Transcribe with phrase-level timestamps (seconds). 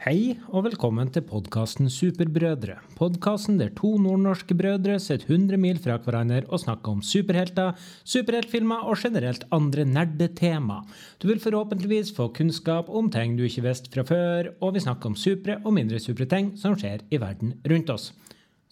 [0.00, 2.78] Hei og velkommen til podkasten Superbrødre.
[2.96, 7.74] Podkasten der to nordnorske brødre sitter 100 mil fra hverandre og snakker om superhelter,
[8.08, 10.78] superheltfilmer og generelt andre nerdetema.
[11.20, 15.12] Du vil forhåpentligvis få kunnskap om ting du ikke visste fra før, og vi snakker
[15.12, 18.14] om supre og mindre supre ting som skjer i verden rundt oss.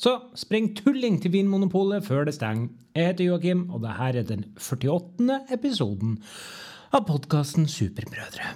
[0.01, 2.73] Så spring tulling til Vinmonopolet før det stenger.
[2.97, 5.43] Jeg heter Joakim, og dette er den 48.
[5.53, 6.17] episoden
[6.89, 8.55] av podkasten Superbrødre.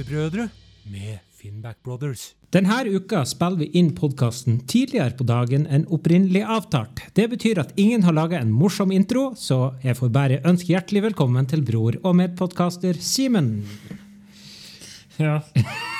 [0.00, 0.48] Superbrødre
[0.88, 2.32] med Finnback Brothers.
[2.54, 7.02] Denne uka spiller vi inn podkasten tidligere på dagen enn opprinnelig avtalt.
[7.16, 11.02] Det betyr at ingen har laga en morsom intro, så jeg får bare ønske hjertelig
[11.10, 13.50] velkommen til bror og medpodkaster Simen.
[15.20, 15.42] Ja.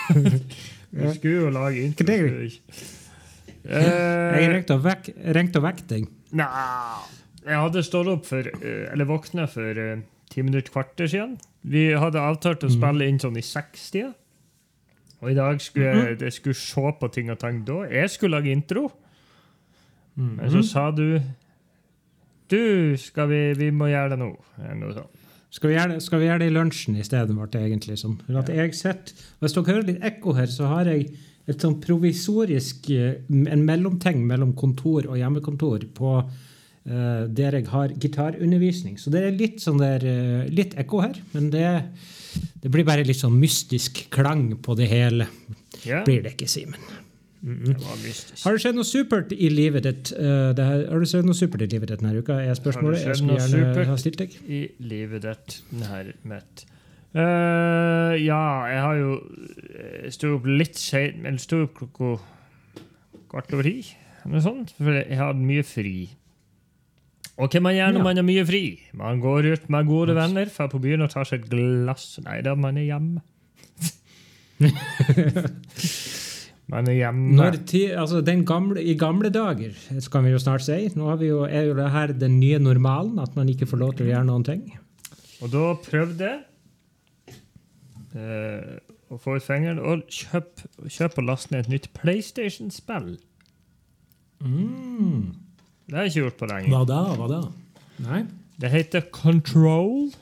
[0.97, 2.17] Vi skulle jo lage intro.
[2.17, 2.57] Jeg
[3.69, 5.11] Eh, ringte og, vekk,
[5.93, 6.07] deg.
[6.33, 6.49] Nei,
[7.45, 10.01] jeg hadde stått opp for eh, Eller våkna for eh,
[10.33, 11.37] ti minutter, kvarter siden.
[11.63, 14.15] Vi hadde avtalt å spille inn sånn i sekstida.
[15.21, 17.83] Og i dag skulle jeg, jeg skulle se på ting og tang da.
[17.93, 18.87] Jeg skulle lage intro.
[20.17, 21.21] Men så sa du
[22.51, 24.31] Du, skal vi, vi må gjøre det nå.
[24.81, 25.19] Noe sånt.
[25.51, 27.35] Skal vi, gjøre, skal vi gjøre det i lunsjen i stedet?
[27.35, 28.17] Ble det egentlig sånn.
[28.23, 31.09] For at jeg sitter, Hvis dere hører litt ekko her, så har jeg
[31.51, 36.13] et sånn provisorisk eh, en mellomting mellom kontor og hjemmekontor på
[37.31, 38.97] der jeg har gitarundervisning.
[38.99, 41.67] Så det er litt sånn der, eh, litt ekko her, men det,
[42.63, 45.29] det blir bare litt sånn mystisk klang på det hele.
[45.87, 46.81] Ja, Blir det ikke, Simen?
[47.41, 48.43] det var mystisk.
[48.45, 51.39] Har det skjedd noe supert i livet ditt uh, det her, Har det skjedd noe
[51.39, 52.37] supert i livet ditt denne uka?
[52.37, 53.01] er spørsmålet.
[53.01, 54.37] Har det skjedd noe supert?
[54.45, 56.67] i livet ditt denne mitt?
[57.11, 59.15] Uh, ja, jeg har jo
[60.05, 62.13] Jeg sto opp litt seint, eller sto opp klokka
[63.33, 63.89] kvart over ti.
[64.21, 65.97] eller Noe sånt, for jeg hadde mye fri.
[67.41, 68.05] Og hva man gjør når Ja.
[68.05, 68.63] man har mye fri?
[69.01, 72.19] Man går ut med gode venner, drar på byen og tar seg et glass.
[72.25, 73.23] Nei da, man er hjemme.
[76.71, 77.49] man er hjemme.
[77.67, 81.17] Ti, altså den gamle, I gamle dager, så kan vi jo snart si Nå har
[81.21, 84.07] vi jo, er jo det her den nye normalen, at man ikke får lov til
[84.09, 84.63] å gjøre noen ting.
[85.41, 86.41] Og da prøvde jeg
[88.21, 88.79] eh,
[89.11, 93.15] å få ut fingeren og kjøpe kjøp og laste ned et nytt PlayStation-spill.
[94.45, 95.23] Mm.
[95.91, 96.69] Det har jeg ikke gjort på lenge.
[96.71, 97.01] Hva da?
[97.19, 97.41] Hva da?
[98.07, 98.21] Nei?
[98.61, 100.13] Det heter Control.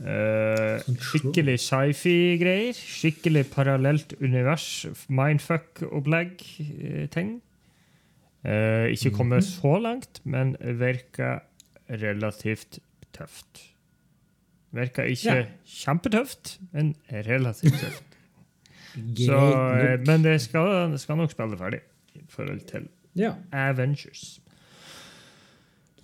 [0.00, 2.72] Uh, skikkelig sci-fi-greier.
[2.76, 4.86] Skikkelig parallelt univers.
[5.08, 7.40] Mindfuck-opplegg-ting.
[8.46, 9.50] Uh, ikke kommet Mhm.
[9.50, 11.40] så langt, men virker
[11.90, 12.78] relativt
[13.12, 13.62] tøft.
[14.72, 15.44] Virker ikke Ja.
[15.66, 18.02] kjempetøft, men relativt tøft.
[19.16, 19.38] Så,
[19.76, 21.80] eh, men det skal, det skal nok spille ferdig
[22.14, 23.32] i forhold til Ja.
[23.52, 24.40] Avengers.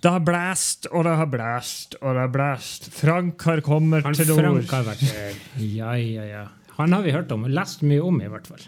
[0.03, 2.89] Det har blæst, og det har blæst, og det har blæst.
[2.91, 4.43] Frank har kommet Han til nord.
[4.43, 5.37] Frank har vært der.
[5.63, 6.41] Ja, ja, ja.
[6.77, 7.45] Han har vi hørt om.
[7.47, 8.65] Lest mye om, i hvert fall.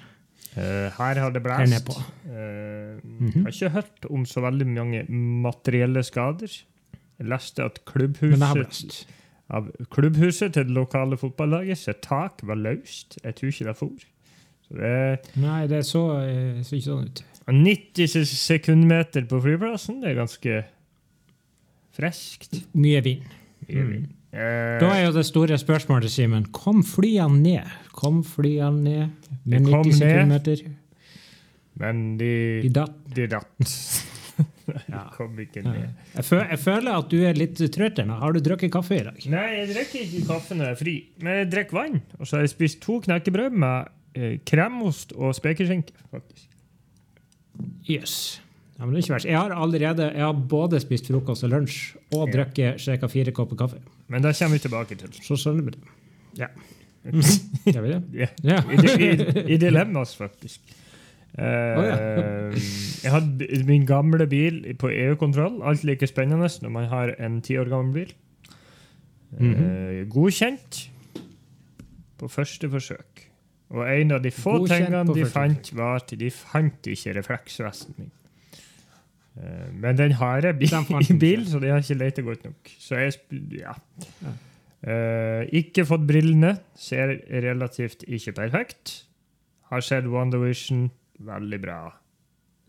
[0.56, 1.90] Uh, her har det blæst.
[1.90, 3.41] Uh, mm -hmm.
[3.41, 6.63] Har ikke hørt om så veldig mange materielle skader.
[7.19, 9.07] Jeg leste at klubbhuset,
[9.50, 13.19] av klubbhuset til det lokale fotballaget sitt tak var løst.
[13.23, 13.91] Jeg tror ikke det for.
[14.67, 17.23] Så det Nei, det så, eh, så ikke sånn ut.
[17.47, 20.02] er 90 sekundmeter på flyplassen.
[20.02, 20.63] Det er ganske
[21.95, 22.59] friskt.
[22.75, 23.25] Mye vind.
[23.69, 23.94] Mm.
[24.35, 26.45] Eh, Da er jo det store spørsmålet, Simen.
[26.53, 27.75] Kom flyene ned?
[27.95, 30.01] Kom flyene ned med De kom 90 ned.
[30.01, 30.66] sekundmeter?
[31.79, 33.00] Men de, De datt.
[33.16, 33.55] de datt.
[34.89, 35.03] Ja.
[35.13, 35.91] Kom ikke ned.
[36.16, 38.16] Jeg, føl, jeg føler at du er litt trøtt ennå.
[38.17, 39.19] Har du drukket kaffe i dag?
[39.29, 42.00] Nei, jeg drikker ikke kaffe når jeg er fri, men jeg drikker vann.
[42.17, 45.94] Og så har jeg spist to knekkebrød med eh, kremost og spekeskinke.
[46.09, 46.47] faktisk.
[47.88, 48.16] Yes.
[48.75, 49.25] Ja, men det er ikke verst.
[49.29, 52.31] Jeg har allerede jeg har både spist frokost og lunsj og Ja.
[52.37, 53.07] drukket ca.
[53.07, 53.77] fire kopper kaffe.
[54.11, 55.13] Men det kommer vi tilbake til.
[55.23, 55.79] Så skjønner vi det.
[56.37, 56.47] Ja.
[57.73, 58.01] Gjør vi det?
[58.13, 58.27] Ja.
[58.43, 58.57] Ja.
[58.67, 58.75] I,
[59.05, 60.59] i, I dilemmas, faktisk.
[61.37, 61.95] Eh, ja.
[63.03, 65.61] jeg hadde min gamle bil på EU-kontroll.
[65.63, 68.13] Alt like spennende når man har en ti år gammel bil.
[69.39, 70.89] Eh, godkjent
[72.19, 73.25] på første forsøk.
[73.75, 77.95] Og en av de få Godkjent tingene de fant, var at de fant ikke refleksvesten
[77.97, 78.11] min.
[79.35, 80.70] Eh, men den har jeg
[81.09, 82.72] i bil, så de har ikke lett godt nok.
[82.79, 83.16] Så jeg
[83.59, 83.76] ja.
[84.23, 84.35] Ja.
[84.85, 86.59] Uh, ikke fått brillene.
[86.78, 88.99] Ser relativt ikke perfekt.
[89.72, 90.91] Har sett WandaVision.
[91.26, 91.79] Veldig bra.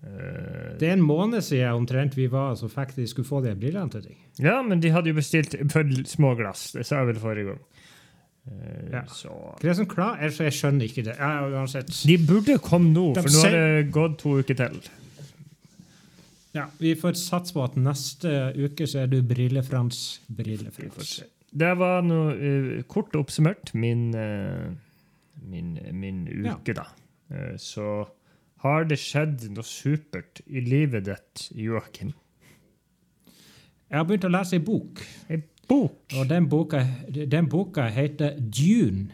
[0.01, 3.53] Uh, Det er en måned siden omtrent vi var så fikk de skulle få de
[3.59, 4.17] brillene til deg.
[4.41, 6.71] ja, men de hadde jo bestilt for små glass.
[6.73, 7.63] Det sa jeg vel forrige gang.
[8.47, 9.03] Uh, Ja.
[9.13, 10.17] Så Hva er det som klar?
[10.23, 11.17] Jeg, skjønner ikke det.
[11.19, 11.91] Ja, uansett.
[12.07, 14.81] De burde komme nå, for nå har det gått to uker til.
[16.57, 20.03] Ja, vi får satse på at neste uke så er du Brille-Frans.
[20.33, 21.19] Brille-Frans.
[21.57, 24.71] Det var noe uh, kort oppsummert min, uh,
[25.45, 26.87] min, min uke, da.
[27.33, 28.07] Uh, så
[28.65, 32.15] har det skjedd noe supert i livet ditt, Joakim?
[33.87, 35.05] Jeg har begynt å lese ei bok.
[35.29, 36.01] Ei bok?
[36.17, 36.83] Og den boka,
[37.13, 39.13] den boka heter Dune.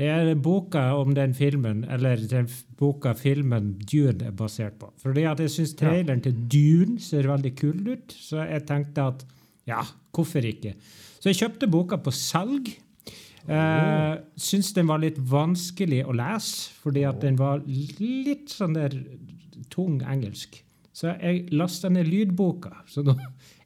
[0.00, 2.46] Det er boka om den filmen, eller den
[2.80, 4.88] boka filmen Dune er basert på.
[5.02, 9.26] Fordi at jeg syns traileren til Dune ser veldig kul ut, så jeg tenkte at
[9.68, 9.82] ja,
[10.16, 10.72] hvorfor ikke?
[11.20, 12.72] Så jeg kjøpte boka på salg.
[13.50, 18.96] Uh, syns den var litt vanskelig å lese, fordi at den var litt sånn der
[19.72, 20.62] tung engelsk.
[20.96, 22.72] Så jeg lasta ned lydboka.
[22.88, 23.14] Så nå,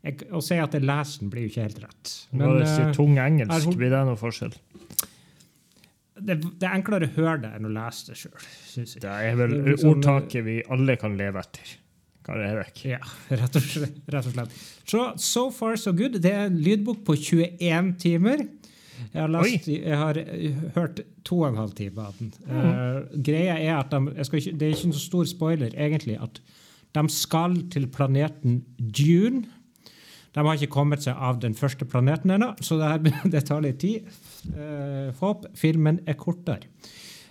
[0.02, 2.14] jeg, å si at jeg leser den, blir jo ikke helt rett.
[2.34, 3.75] Var det eh, så tung engelsk?
[3.78, 4.54] Blir det noe forskjell?
[6.26, 8.37] Det, det er enklere å høre det enn å lese det sjøl.
[8.75, 11.75] Det er vel Det er liksom, ordtaket vi alle kan leve etter.
[12.25, 12.85] Kari Hevek.
[12.88, 13.00] Ja,
[13.41, 14.61] rett og, slett, rett og slett.
[14.88, 16.17] Så so far so good.
[16.25, 18.47] Det er en lydbok på 21 timer.
[19.12, 22.31] Jeg har, lest, jeg har eh, hørt to og en halv time av den.
[22.47, 26.41] Uh, greia er at de, ikke, Det er ikke en så stor spoiler, egentlig, at
[26.94, 29.44] de skal til planeten Dune.
[30.35, 33.67] De har ikke kommet seg av den første planeten ennå, så det, her, det tar
[33.67, 34.09] litt tid.
[34.52, 35.46] Uh, opp.
[35.55, 36.70] filmen er kortere.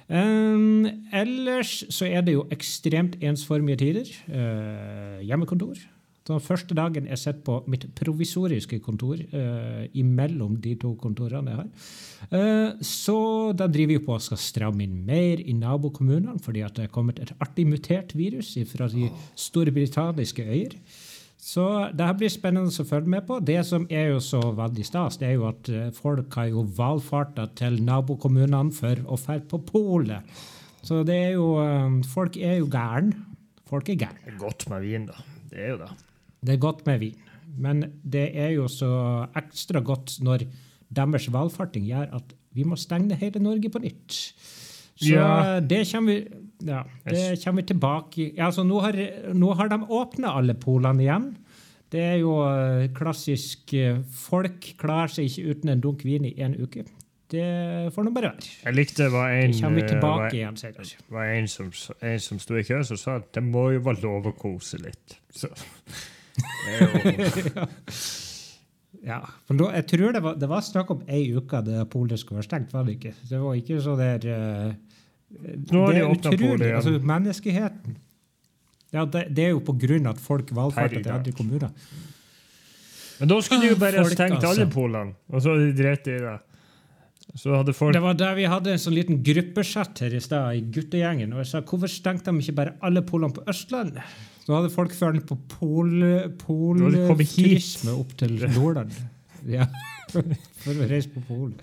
[0.10, 4.14] Um, ellers så er det jo ekstremt ensformige tider.
[4.28, 5.80] Uh, hjemmekontor.
[6.24, 11.60] Den første dagen jeg sitter på mitt provisoriske kontor uh, imellom de to kontorene jeg
[11.60, 11.72] har.
[12.32, 13.18] Uh, så
[13.52, 16.94] da driver vi på og skal stramme inn mer i nabokommunene, fordi at det er
[16.96, 20.78] kommet et artig mutert virus fra de store britanniske øyer.
[21.44, 23.38] Så det her blir spennende å følge med på.
[23.44, 26.64] Det som er jo så veldig stas, det er jo at eh, folk har jo
[26.78, 30.24] valfarta til nabokommunene for å dra på polet.
[30.84, 33.26] Så det er jo eh, Folk er jo gærne.
[33.68, 34.24] Folk er gærne.
[34.24, 35.20] Det er godt med vin, da.
[35.52, 35.92] Det er jo det.
[36.44, 37.20] Det er godt med vin.
[37.64, 37.84] Men
[38.16, 38.94] det er jo så
[39.38, 40.48] ekstra godt når
[40.94, 44.16] deres valfarting gjør at vi må stenge hele Norge på nytt.
[44.96, 45.60] Så Ja.
[45.60, 48.28] det kommer vi ja, det kommer vi tilbake.
[48.42, 48.98] Altså, nå, har,
[49.36, 51.32] nå har de åpna alle polene igjen.
[51.94, 56.34] Det er jo eh, klassisk eh, Folk klarer seg ikke uten en dunk vin i
[56.42, 56.88] én uke.
[57.34, 57.46] Det
[57.94, 58.50] får nå bare være.
[58.64, 61.04] Jeg likte var en, Det vi eh, tilbake var, igjen senere.
[61.14, 61.70] var en som,
[62.02, 64.82] en som sto i kø som sa at det må jo være lov å kose
[64.82, 65.18] litt.
[65.34, 65.50] Så
[66.70, 66.90] er
[69.04, 72.22] Ja, for da, jeg tror det var, det var snakk om ei uke det polet
[72.22, 73.14] skulle være stengt, var det ikke?
[73.28, 74.93] Det var ikke så der eh,
[75.42, 76.76] Nå har det de er for utrolig, igjen.
[76.80, 78.00] Altså, menneskeheten
[78.94, 81.72] ja, det, det er jo på grunn at folk valfarter til andre kommuner.
[83.18, 84.74] Men da skulle de jo bare ha Folk, stengt alle altså.
[84.74, 86.36] polene, og så hadde de drept i det.
[87.74, 91.34] Folk Det var der vi hadde en sånn liten gruppesett her i sted, i guttegjengen.
[91.34, 94.04] Og jeg sa hvorfor stengte de ikke bare alle polene på Østlandet?
[94.44, 95.94] Så hadde folk følt på pol,
[96.42, 98.94] pol polturisme opp til Nordland.
[99.50, 99.66] Ja,
[100.14, 101.62] for å reise på polet.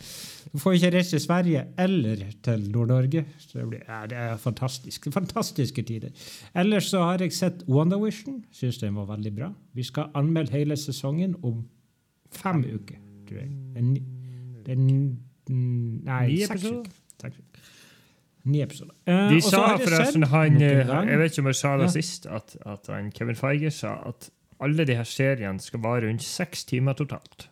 [0.53, 3.23] Du får ikke reise til Sverige eller til Nord-Norge.
[3.39, 5.07] Så det, blir, ja, det er fantastisk.
[5.15, 6.11] Fantastiske tider.
[6.59, 8.41] Ellers så har jeg sett WandaVision.
[8.53, 9.53] Syns den var veldig bra.
[9.79, 11.63] Vi skal anmelde hele sesongen om
[12.35, 12.99] fem uker,
[13.29, 13.53] tror jeg.
[13.79, 13.93] En,
[14.67, 16.91] det er nei, Ni seks episoder?
[17.21, 17.39] uker.
[18.51, 18.95] Ni episoder.
[19.07, 21.93] Eh, De sa forresten han, en eh, Jeg vet ikke om jeg sa det Ja.
[21.93, 26.25] sist, at, at han, Kevin Feige sa at alle de her seriene skal vare rundt
[26.25, 27.50] seks timer totalt.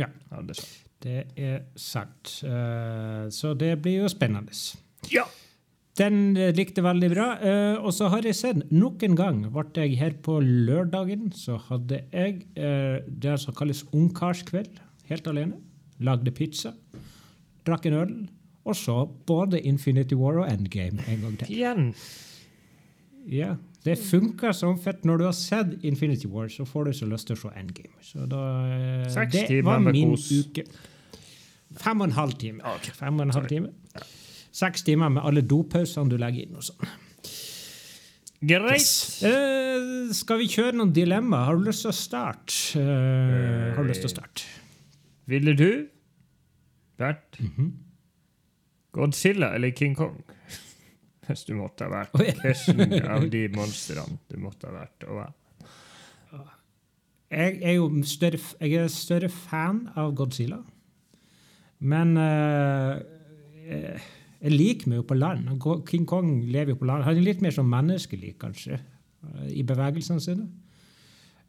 [0.00, 0.08] Ja.
[0.30, 0.64] Ja, det er
[1.00, 2.42] Det er sant.
[2.44, 4.52] Eh, så det blir jo spennende.
[5.12, 5.24] ja.
[5.98, 7.26] Den eh, likte veldig bra.
[7.44, 11.58] Eh, og så har jeg sett nok en gang ble jeg her på lørdagen, så
[11.68, 14.78] hadde jeg det som kalles ungkarskveld,
[15.10, 15.58] helt alene.
[16.00, 16.72] Lagde pizza,
[17.66, 18.14] drakk en øl,
[18.64, 21.52] og så både Infinity War og Endgame en gang til.
[21.58, 21.90] Igjen.
[23.28, 25.04] Ja, Det funker som fett.
[25.08, 27.94] Når du har sett Infinity War, så får du så lyst til å se Endgame.
[28.04, 30.26] Så da, eh, det var min kos.
[30.32, 30.64] uke.
[31.80, 32.60] Fem og en halv time.
[32.76, 32.92] Okay.
[32.92, 33.70] Fem og en halv time.
[33.94, 34.00] Ja.
[34.52, 36.56] Seks timer med alle dopausene du legger inn.
[36.56, 36.88] og sånn.
[38.40, 39.22] Greit.
[39.22, 41.44] Eh, skal vi kjøre noen dilemma?
[41.44, 42.80] Har du lyst til å starte?
[42.80, 44.44] Uh, har du lyst til å starte?
[45.28, 45.86] Ville du
[46.98, 47.72] vært Mhm.
[48.92, 50.22] Godzilla eller King Kong?
[51.30, 55.08] Hvis du måtte ha vært hvilken av de monstrene du måtte ha vært.
[55.08, 55.28] Og hva?
[57.30, 60.58] Jeg er jo større, jeg er større fan av Godzilla.
[61.80, 62.98] Men uh,
[63.70, 64.08] eh,
[64.40, 65.52] jeg liker meg jo på land.
[65.88, 67.06] King Kong lever jo på land.
[67.06, 70.48] Han er litt mer som menneskelig, kanskje, eh, i bevegelsene sine.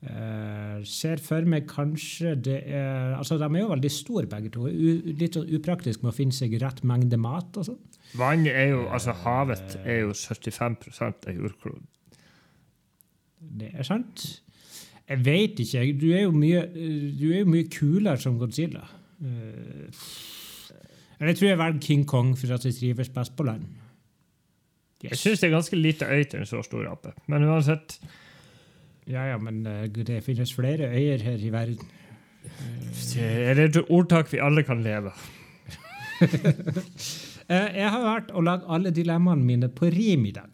[0.02, 4.66] Eh, ser for meg kanskje det er Altså, de er jo veldig store, begge to.
[4.66, 7.82] U, litt sånn upraktisk med å finne seg rett mengde mat og sånn.
[8.18, 11.86] Vann er jo, altså Havet er jo 75% av jordkloden.
[13.62, 14.26] Det er sant.
[15.06, 15.86] Jeg veit ikke.
[16.00, 18.84] Du er jo mye, du er jo mye kulere som Godzilla.
[19.22, 19.86] Uh,
[21.22, 23.70] jeg tror jeg velger King Kong for at jeg trives best på land.
[25.02, 27.14] Jeg syns det er ganske lite øy til en så stor ape.
[27.30, 28.00] Men uansett
[29.10, 31.88] Ja, ja, men eh, det finnes flere øyer her i verden.
[33.14, 35.12] det er det et ordtak vi alle kan leve.
[37.52, 40.54] Eh, Jeg har vært og lagd alle dilemmaene mine på rim i dag.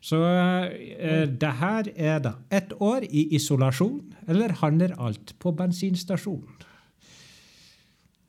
[0.00, 6.44] Så eh, det her er da ett år i isolasjon, eller handler alt på bensinstasjon?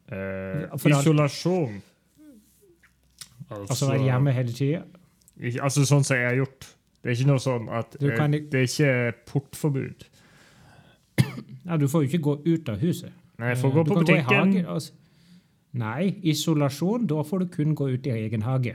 [0.09, 1.77] Eh, isolasjon.
[3.51, 4.81] Altså være hjemme hele tida?
[5.61, 6.71] Altså sånn som jeg har gjort.
[7.01, 8.91] Det er ikke noe sånn at eh, kan Det er ikke
[9.31, 10.07] portforbud.
[11.65, 13.11] Ja, du får jo ikke gå ut av huset.
[13.41, 14.53] Nei, jeg får Eh, gå du på butikken.
[14.53, 14.91] gå hage.
[15.73, 18.73] Nei, isolasjon, da får du kun gå ut i egen hage.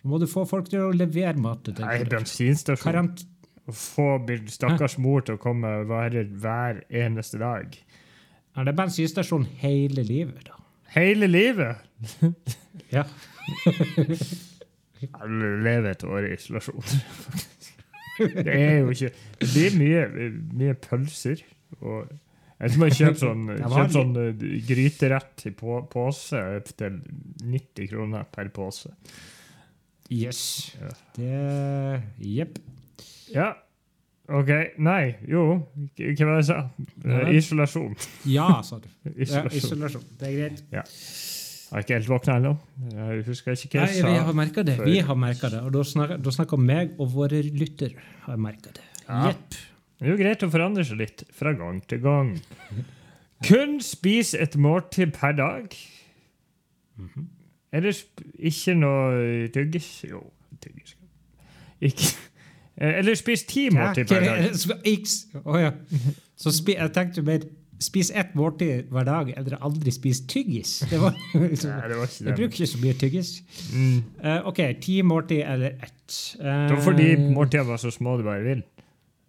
[0.00, 2.82] Så må du få folk til å levere mat til Nei, bensinstasjon.
[2.86, 3.24] Karant
[3.68, 4.06] Å få
[4.48, 7.76] stakkars mor til å komme hver, hver eneste dag.
[8.56, 10.56] ja, det er bensinstasjon hele livet, da.
[10.96, 11.76] Hele livet!
[12.96, 13.04] Ja.
[15.64, 16.82] Lever et år i isolasjon.
[18.18, 21.44] Det er jo ikke Det blir mye, mye pølser.
[21.78, 22.08] Og
[22.58, 26.40] jeg man kjøper sånn, Ja, kjøper sånn eh, gryterett i på, pose
[26.72, 26.98] til
[27.46, 28.90] 90 kroner per pose.
[30.10, 30.42] Yes.
[30.80, 30.90] Ja.
[31.14, 32.58] Det Jepp.
[33.30, 33.52] Ja.
[34.28, 34.50] OK.
[34.84, 35.44] Nei, jo.
[35.96, 36.58] Hva var det jeg sa?
[37.06, 37.94] Eh, Isolasjon.
[38.28, 38.88] Ja, sa du.
[39.06, 39.60] Ja, Isolasjon.
[39.62, 40.08] isolasjon.
[40.20, 40.64] Det er greit.
[41.68, 42.50] Jeg har ikke helt våkna ennå.
[42.94, 44.76] Jeg husker ikke hva Nei, vi har merka det.
[44.78, 44.86] før.
[44.88, 45.58] Vi har merka det.
[45.68, 48.86] Og da snakker, da snakker meg og våre lyttere har merka det.
[49.04, 49.34] Ja.
[49.98, 52.32] Det er jo greit å forandre seg litt fra gang til gang.
[53.44, 55.76] Kun spis et måltid per dag.
[57.72, 59.90] Er det sp ikke noe tyggis?
[60.08, 60.22] Jo,
[60.64, 60.96] tyggis.
[61.84, 62.14] Ikke.
[62.78, 64.48] Eh, Eller spis ti måltid per dag.
[64.48, 65.74] Å oh, ja.
[66.38, 67.44] Så jeg tenkte mer
[67.82, 70.78] spis ett måltid hver dag, eller aldri spis tyggis.
[70.90, 71.14] Det var,
[71.50, 73.30] liksom, Nei, det var ikke jeg bruker ikke så mye tyggis.
[73.74, 74.00] Mm.
[74.24, 76.18] Uh, OK, ti måltid eller ett.
[76.40, 78.64] Uh, Det var fordi måltidene var så små du bare vil.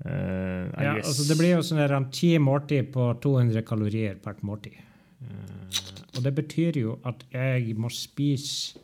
[0.06, 1.10] Uh, ja, guess.
[1.12, 4.80] altså Det blir jo sånn ti måltid på 200 kalorier per måltid.
[5.20, 5.68] Uh,
[6.16, 8.80] og det betyr jo at jeg må spise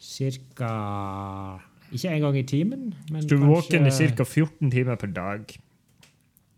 [0.00, 0.72] ca.
[1.94, 4.24] Ikke en gang i timen, men Så du er våken i ca.
[4.24, 5.52] 14 timer per dag.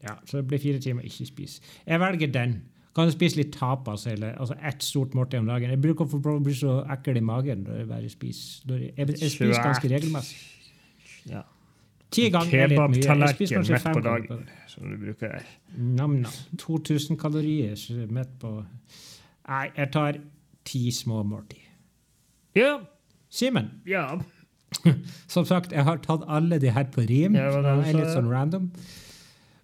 [0.06, 1.62] Ja, så det blir fire timer ikke spise.
[1.86, 2.56] Jeg velger den.
[2.96, 5.72] Kan spise litt tapas eller altså ett stort måltid om dagen.
[5.74, 8.72] Jeg bruker for å bli så ekkel i magen når jeg bare spiser.
[8.72, 10.38] Jeg, jeg, jeg spiser ganske regelmessig.
[11.28, 11.42] Ja.
[12.14, 13.02] Ti ganger er litt mye.
[13.02, 15.36] Kebabtallerken midt fem på dagen, som du bruker.
[15.76, 16.40] Nam-nam.
[16.62, 17.76] 2000 kalorier
[18.08, 18.52] midt på
[19.46, 20.16] Nei, jeg tar
[20.66, 21.62] ti små måltid.
[22.56, 22.78] Ja.
[23.30, 24.08] Simen, ja.
[25.34, 27.36] som sagt, jeg har tatt alle de her på rim.
[27.38, 28.70] Ja, det er litt sånn random.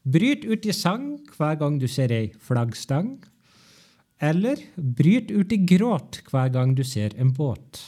[0.02, 3.16] Bryt ut i sang hver gang du ser ei flaggstang.
[4.22, 7.82] Eller bryt ut i gråt hver gang du ser en båt.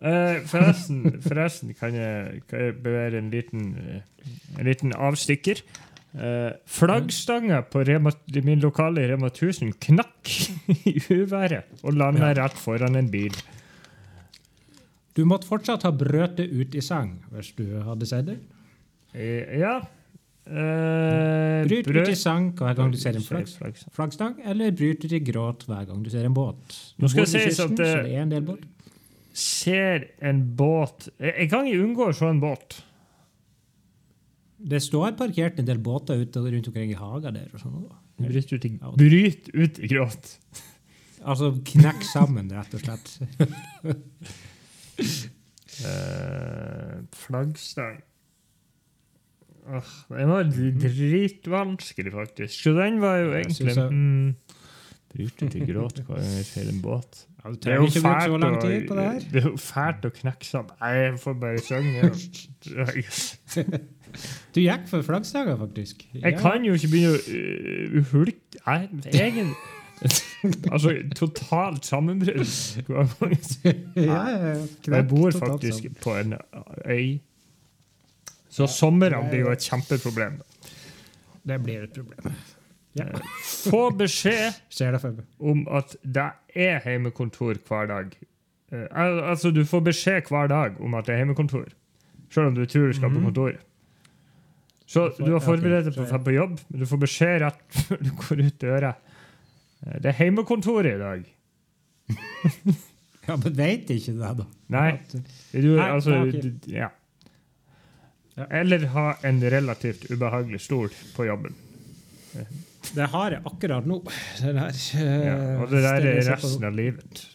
[0.00, 5.60] Eh, forresten, forresten kan, jeg, kan jeg bevere en liten, eh, en liten avstikker.
[6.10, 8.10] Uh, Flaggstanga på Rema,
[8.42, 10.30] min lokale Rema 1000 knakk
[10.90, 13.36] i uværet og landa rett foran en bil.
[15.14, 18.40] Du måtte fortsatt ha brøtet ut i sang hvis du hadde sett det.
[19.14, 19.76] Uh, ja.
[20.50, 23.46] Eh, Bryt brød- ut i sang hver gang du ser en flagg,
[23.94, 24.34] Flaggstang.
[24.44, 26.76] eller bryt ut i gråt hver gang du ser en båt.
[26.98, 28.64] Nå skal jeg det sies at det- er en del båt.
[29.32, 32.80] Ser en båt Jeg kan ikke unngå å se en båt.
[34.60, 37.48] Det står parkert en del båter ute rundt omkring i hagen der.
[37.54, 37.86] og sånn.
[38.18, 40.36] Bryt ut i, bryt ut i gråt.
[41.22, 43.20] Altså knekk sammen, rett og slett.
[45.84, 48.00] uh, flaggstang
[49.68, 49.82] Åh,
[50.18, 52.62] Den var dritvanskelig, faktisk.
[52.62, 54.34] Så den var jo egentlig jeg- mm,
[55.10, 57.26] Bryt ut i gråt jeg ser en båt.
[57.44, 59.04] Ja, du Det er jo trenger ikke bruke så fælt lang å- tid på det
[59.04, 59.18] her.
[59.32, 60.68] Det er jo fælt å knekke sånn.
[60.80, 62.00] Nei, jeg får bare synge.
[64.54, 66.02] Du gikk for flaggstanga, faktisk.
[66.14, 69.52] Jeg kan jo ikke begynne å uh, hulke Nei, egen
[70.72, 72.48] Altså totalt sammenbrudd.
[73.94, 74.66] ja, ja, ja.
[74.86, 76.34] Jeg bor faktisk på en
[76.88, 77.20] øy.
[78.50, 80.40] Så somrene blir jo et kjempeproblem.
[81.46, 82.34] Det blir et problem.
[82.98, 83.04] Ja.
[83.06, 83.20] Eh,
[83.70, 84.54] Få beskjed
[85.38, 86.24] om at det
[86.58, 88.16] er hjemmekontor hver dag.
[88.72, 91.68] Eh, al- altså, du får beskjed hver dag om at det er hjemmekontor.
[92.30, 93.24] Selv om du tror du skal på Mhm.
[93.30, 93.60] kontoret.
[94.90, 97.60] Så Du har forberedt deg på å dra på jobb, men du får beskjed rett
[97.86, 98.94] før du går ut døra.
[99.86, 101.24] Eh, Det er heimekontoret i dag.
[103.28, 104.44] Ja, men veit ikke det, da.
[104.68, 105.00] Nei.
[105.52, 106.88] Du, altså, du- ja.
[108.40, 108.46] Ja.
[108.60, 111.56] Eller ha en relativt ubehagelig stol på jobben.
[112.94, 113.98] Det har jeg akkurat nå.
[114.40, 117.26] Det der, eh, Ja, og det der er resten av livet.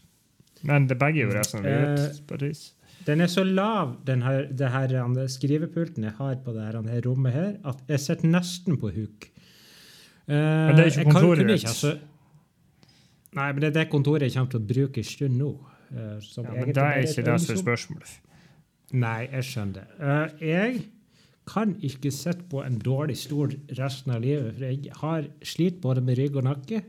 [0.65, 1.99] Men det begge er jo resten av livet.
[1.99, 3.05] Eh, på.
[3.05, 7.05] Den er så lav, den her, det her skrivepulten jeg har på det her, det
[7.05, 9.29] rommet her, at jeg sitter nesten på huk.
[10.27, 11.67] Uh, Men det er ikke kontoret ditt.
[11.69, 11.99] Altså,
[13.37, 15.51] nei, men det er det kontoret jeg kommer til å bruke en stund nå.
[15.93, 18.15] eh, som Ja, men det er ikke det som er spørsmålet.
[18.95, 19.85] Nei, jeg skjønner det.
[20.01, 20.81] Uh, jeg
[21.45, 26.01] kan ikke sitte på en dårlig stol resten av livet, for jeg har slitt både
[26.05, 26.81] med rygg og nakke.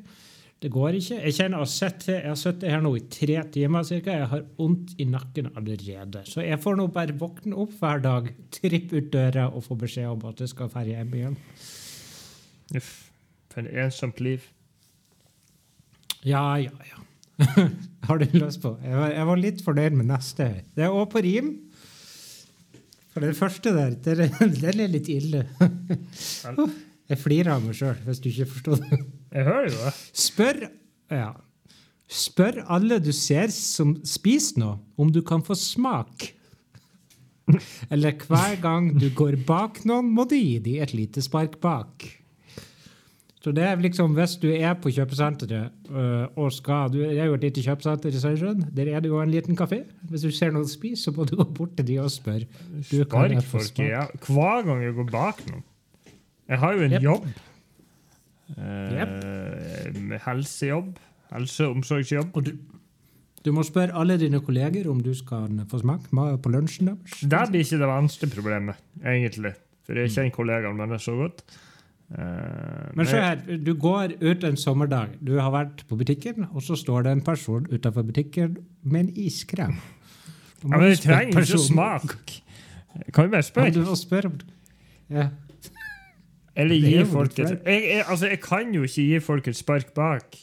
[0.63, 1.19] Det går ikke.
[1.21, 4.15] Jeg kjenner å sitte, jeg har sittet her nå i tre timer cirka.
[4.17, 6.23] Jeg har vondt i nakken allerede.
[6.25, 10.09] Så jeg får nå bare våkne opp hver dag, trippe ut døra og få beskjed
[10.15, 11.37] om at jeg skal dra hjem igjen.
[12.81, 12.95] Uff.
[13.53, 14.49] For et ensomt liv.
[16.27, 17.05] Ja, ja, ja.
[18.09, 18.73] har du lyst på?
[18.81, 20.49] Jeg var, jeg var litt fornøyd med neste.
[20.73, 21.53] Det er også på rim.
[23.17, 24.27] For det første der, det er,
[24.61, 25.47] den er litt ille.
[27.09, 28.99] Jeg flirer av meg sjøl, hvis du ikke forstår det.
[29.33, 29.93] Jeg hører jo det.
[30.21, 30.59] Spør
[31.15, 31.31] ja.
[32.13, 36.27] Spør alle du ser som spiser noe, om du kan få smak.
[37.95, 42.05] Eller hver gang du går bak noen, må du gi dem et lite spark bak.
[43.47, 47.29] Så det er liksom, Hvis du er på kjøpesenteret øh, og skal du, Det er
[47.29, 48.65] jo et lite kjøpesenter i Sandnessjøen.
[48.75, 49.85] Der er det jo en liten kafé.
[50.11, 52.49] Hvis du ser noen spise, så må du gå bort til de og spørre.
[52.91, 53.85] Du kan Spark få folk smak?
[53.85, 54.01] i ja.
[54.27, 55.63] Hver gang jeg går bak noen.
[56.49, 57.03] Jeg har jo en yep.
[57.03, 57.29] jobb.
[58.57, 60.99] Eh, med helsejobb.
[61.31, 62.35] Helse- og omsorgsjobb.
[62.35, 62.53] Og du,
[63.47, 67.23] du må spørre alle dine kolleger om du skal få smak på lunsjen deres.
[67.23, 69.55] Det blir ikke det vanligste problemet, egentlig.
[69.87, 71.47] For jeg kjenner kollegaene mine så godt.
[72.13, 75.17] Eh, Men se her, du går ut en sommerdag.
[75.27, 79.09] Du har vært på butikken, og så står det en person utenfor butikken med en
[79.17, 79.75] iskrem.
[80.63, 82.15] Ja, men det trenger ikke smak.
[83.13, 83.71] Kan jo bare Ja, spørre.
[83.75, 84.31] du må spørre
[85.11, 85.29] ja.
[86.57, 89.57] Eller er gi folk et jeg, jeg, altså, jeg kan jo ikke gi folk et
[89.59, 90.37] spark bak.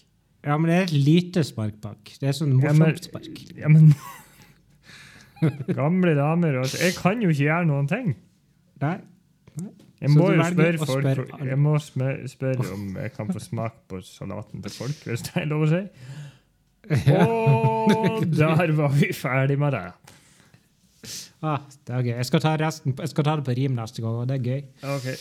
[0.45, 2.12] ja, men det er et lite spark bak.
[2.21, 3.41] Det er sånn Ja, morsomt spark.
[3.58, 3.95] Ja, men
[5.76, 8.13] Gamle damer altså, Jeg kan jo ikke gjøre noen ting.
[8.84, 8.97] Nei.
[9.60, 9.71] Nei.
[10.04, 11.34] Jeg må spørre folk.
[11.48, 15.48] Jeg må spørre om jeg kan få smak på salaten til folk, hvis det er
[15.48, 15.84] lov å si.
[17.13, 19.86] Og der var vi ferdig med det.
[21.44, 22.13] Ah, det er gøy.
[22.16, 24.46] Jeg skal ta, resten, jeg skal ta det på rim neste gang, og det er
[24.48, 24.62] gøy.
[24.98, 25.16] Okay.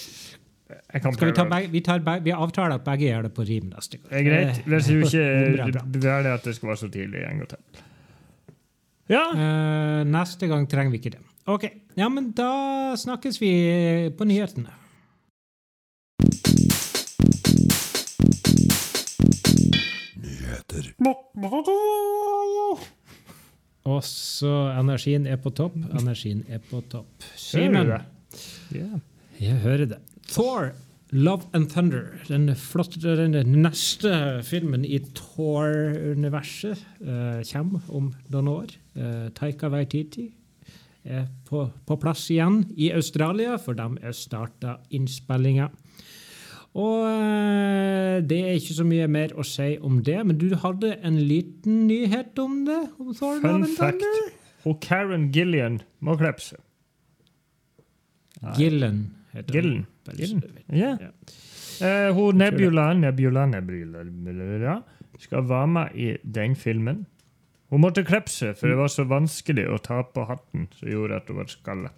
[0.73, 1.01] Vi,
[1.35, 4.11] ta begge, vi, tar begge, vi avtaler at begge gjør det på rim neste gang.
[4.11, 4.61] Det er greit.
[4.71, 6.19] Hvis du ikke bra.
[6.35, 7.83] at det skal være så tidlig en gang til.
[9.11, 9.25] Ja.
[9.35, 11.23] Uh, neste gang trenger vi ikke det.
[11.45, 13.49] Ok, ja, men da snakkes vi
[14.15, 14.71] på nyhetene.
[20.23, 20.93] Nyheter.
[23.83, 25.75] Og så energien er på topp.
[25.99, 27.11] Energien er på topp.
[27.19, 27.99] Hører du Simen, det?
[28.79, 29.01] Ja.
[29.41, 29.99] jeg hører det.
[30.31, 30.71] Thor,
[31.11, 32.23] Love and Thunder.
[32.29, 38.77] Den, flotte, den neste filmen i Thor-universet uh, kommer om noen år.
[38.95, 40.29] Uh, Taika Waititi
[41.05, 45.71] er på, på plass igjen i Australia, for de er starta innspillinga.
[46.73, 50.95] Og eh, det er ikke så mye mer å si om det, men du hadde
[51.05, 52.81] en liten nyhet om det?
[53.03, 54.07] Om Fun fact.
[54.69, 56.63] Og Karen Gillian må klippe seg.
[58.57, 59.85] Gillen heter Gillen.
[60.07, 60.17] hun.
[60.19, 60.43] Gillen.
[60.43, 60.77] så.
[60.77, 60.97] Ja.
[61.83, 64.81] Eh, hun Nebula, Nebula, Nebula
[65.23, 67.05] skal være med i den filmen.
[67.73, 71.31] Hun måtte klepse, for det var så vanskelig å ta på hatten som gjorde at
[71.33, 71.91] hun var skalla.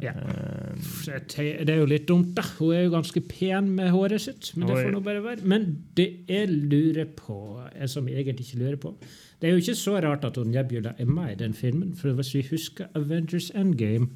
[0.00, 0.12] Ja.
[0.16, 2.42] Eh, te- Det er jo litt dumt, da.
[2.58, 4.52] Hun er jo ganske pen med håret sitt.
[4.56, 5.42] Men det får nå bare være.
[5.44, 5.66] Men
[5.98, 7.36] det jeg lurer på,
[7.76, 8.94] jeg som jeg egentlig ikke lurer på
[9.40, 11.94] Det er jo ikke så rart at hun Nebula er med i den filmen.
[11.96, 14.08] For hvis vi husker Avengers Endgame,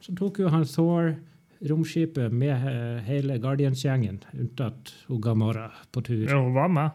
[0.00, 1.16] så tok jo han Thor
[1.62, 6.24] romskipet med eh, hele Guardians-gjengen, unntatt hun Gamora på tur.
[6.28, 6.90] ja, hun var med.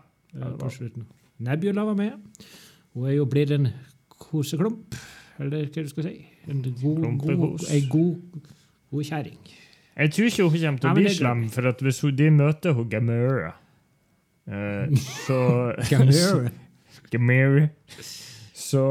[0.59, 1.05] på slutten.
[1.39, 2.11] Nebula var med.
[2.93, 3.69] Hun er jo blitt en
[4.17, 4.95] koseklump,
[5.39, 6.17] eller hva du skal si.
[6.47, 8.43] En god, god, ei god,
[8.91, 9.39] god kjerring.
[9.97, 12.75] Jeg tror ikke hun kommer til å bli slem, for at hvis hun, de møter
[12.77, 13.55] hun Gamera,
[14.45, 14.93] eh,
[15.25, 15.39] så
[15.91, 16.51] Gamera.
[17.13, 17.67] Gamera.
[18.57, 18.83] Så,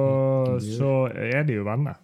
[0.62, 1.98] så er de jo venner.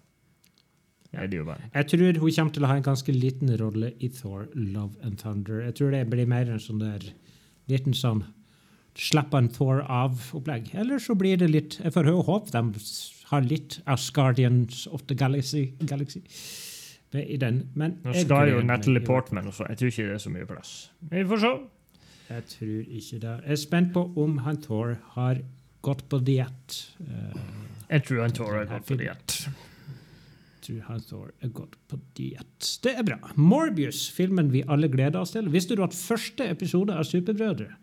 [1.12, 1.26] Ja.
[1.26, 1.68] de jo venner.
[1.74, 5.18] Jeg tror hun kommer til å ha en ganske liten rolle i Thor Love and
[5.20, 5.60] Thunder.
[5.66, 7.04] Jeg tror det blir mer en sånn der
[7.70, 8.24] liten sånn
[8.98, 10.74] Slapp en Thor av-opplegg.
[10.76, 12.74] Eller så blir det litt Jeg får håpe de
[13.32, 15.72] har litt Asgardians of the Galaxy.
[15.80, 16.20] Galaxy.
[17.12, 17.68] i den.
[17.74, 19.66] Men Nå skal jo Natalie Portman også.
[19.68, 20.70] Jeg tror ikke det er så mye plass.
[21.10, 21.50] Vi får se.
[22.32, 23.34] Jeg tror ikke det.
[23.44, 25.42] Jeg er spent på om han Thor har
[25.84, 26.78] gått på diett.
[27.00, 27.36] Uh,
[27.90, 29.36] Jeg tror han Thor har gått på diett.
[30.62, 32.70] tror han Thor er gått på diett.
[32.84, 33.18] Det er bra.
[33.36, 35.50] Morbius, filmen vi alle gleder oss til.
[35.52, 37.74] Visste du at første episode av Superbrødre,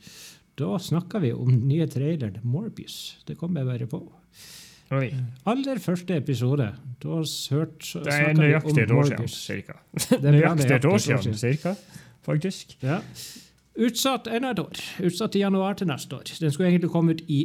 [0.60, 3.20] da snakker vi om den nye traileren Morbius.
[3.28, 4.02] Det kom jeg bare på.
[4.96, 5.12] Oi.
[5.50, 6.72] Aller første episode.
[7.04, 7.20] Da
[7.54, 9.78] hørte Det er nøyaktig et år siden, cirka.
[10.24, 11.76] Nøyaktig et år siden, cirka,
[12.26, 12.74] faktisk.
[12.84, 13.00] Ja.
[13.80, 14.82] Utsatt enda et år.
[15.06, 16.34] Utsatt til januar til neste år.
[16.40, 17.40] Den skulle egentlig komme ut i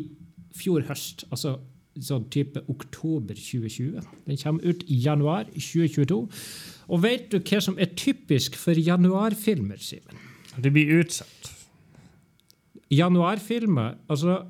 [0.57, 1.59] fjor høst, altså
[2.03, 4.00] sånn type oktober 2020.
[4.27, 6.22] Den kommer ut i januar 2022.
[6.88, 10.24] Og vet du hva som er typisk for januarfilmer, Simen?
[10.59, 11.54] Det blir utsatt.
[12.94, 14.42] Januarfilmer, altså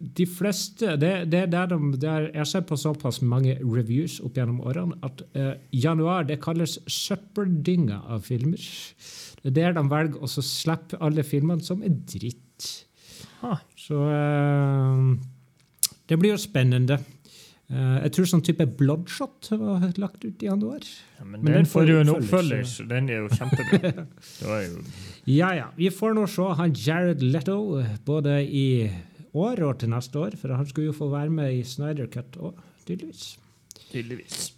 [0.00, 4.16] de fleste det, det er der de, der Jeg har sett på såpass mange reviews
[4.24, 8.64] opp gjennom årene at eh, januar det kalles søppeldynga av filmer.
[9.42, 12.70] Det er der de velger å slippe alle filmene som er dritt.
[13.44, 13.60] Ah.
[13.76, 15.04] Så eh,
[16.08, 16.96] det blir jo spennende.
[17.70, 20.82] Eh, jeg tror sånn type Bloodshot var lagt ut i januar.
[21.18, 23.92] Ja, men, Men den, får jo en oppfølger, så den er jo kjempebra.
[24.40, 24.80] Det var jo
[25.30, 25.68] Ja, ja.
[25.76, 28.70] Vi får nå se han Jared Leto eh, både i
[29.38, 32.40] år og til neste år, for han skulle jo få være med i Snyder Cut
[32.42, 33.36] òg, tydeligvis.
[33.92, 34.50] tydeligvis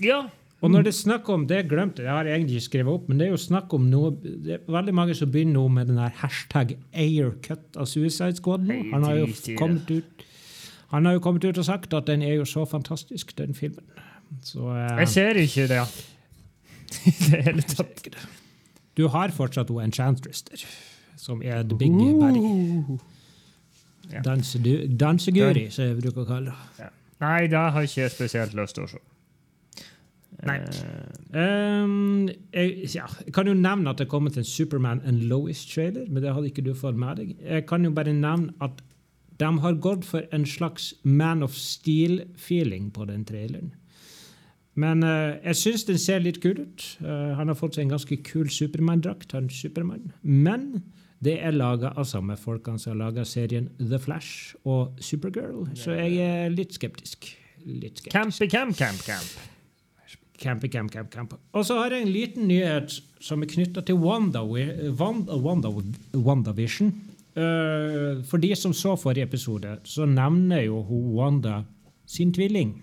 [0.00, 0.24] Ja.
[0.64, 3.26] Og når det er snakk om det glemte jeg, har egentlig skrevet opp, men det
[3.26, 6.14] er jo snakk om noe det er veldig mange som begynner nå med den her
[6.22, 8.64] hashtag Aircut av Suicide Squad.
[8.94, 10.24] Han har jo kommet ut
[10.94, 13.84] han har jo kommet ut og sagt at den er jo så fantastisk, den filmen.
[14.42, 15.80] Så eh, Jeg ser ikke det
[17.04, 18.08] i det hele tatt.
[18.96, 20.62] Du har fortsatt hun Enchantress der,
[21.16, 22.84] som er the big baddie.
[22.88, 22.98] Uh.
[24.12, 24.20] Ja.
[24.20, 26.90] Danseguri, Danseguri, som jeg bruker å kalle det.
[27.24, 29.00] Nei, det har ikke jeg spesielt lyst til å se.
[30.44, 30.58] Nei.
[31.32, 36.04] Um, jeg, ja, jeg kan jo nevne at det er kommet en Superman and Lois-trailer,
[36.10, 37.36] men det hadde ikke du fått med deg.
[37.40, 38.82] Jeg kan jo bare nevne at
[39.40, 43.72] de har gått for en slags Man of Steel-feeling på den traileren.
[44.74, 46.84] Men uh, jeg syns den ser litt kul ut.
[47.02, 49.32] Uh, han har fått seg en ganske kul Supermann-drakt.
[49.32, 50.12] han Superman.
[50.22, 50.82] Men
[51.24, 55.94] det er laga av samme folkene som har laga serien The Flash og Supergirl, så
[55.96, 57.30] jeg er litt skeptisk.
[57.64, 58.12] Litt skeptisk.
[58.12, 59.50] Campy camp, camp, camp.
[60.34, 61.34] Campy, camp, camp, camp.
[61.54, 65.70] Og så har jeg en liten nyhet som er knytta til Wanda, Wanda, Wanda,
[66.12, 66.90] WandaVision.
[67.34, 71.62] Eh, for de som så forrige episode, så nevner jo hun Wanda
[72.06, 72.76] sin tvilling.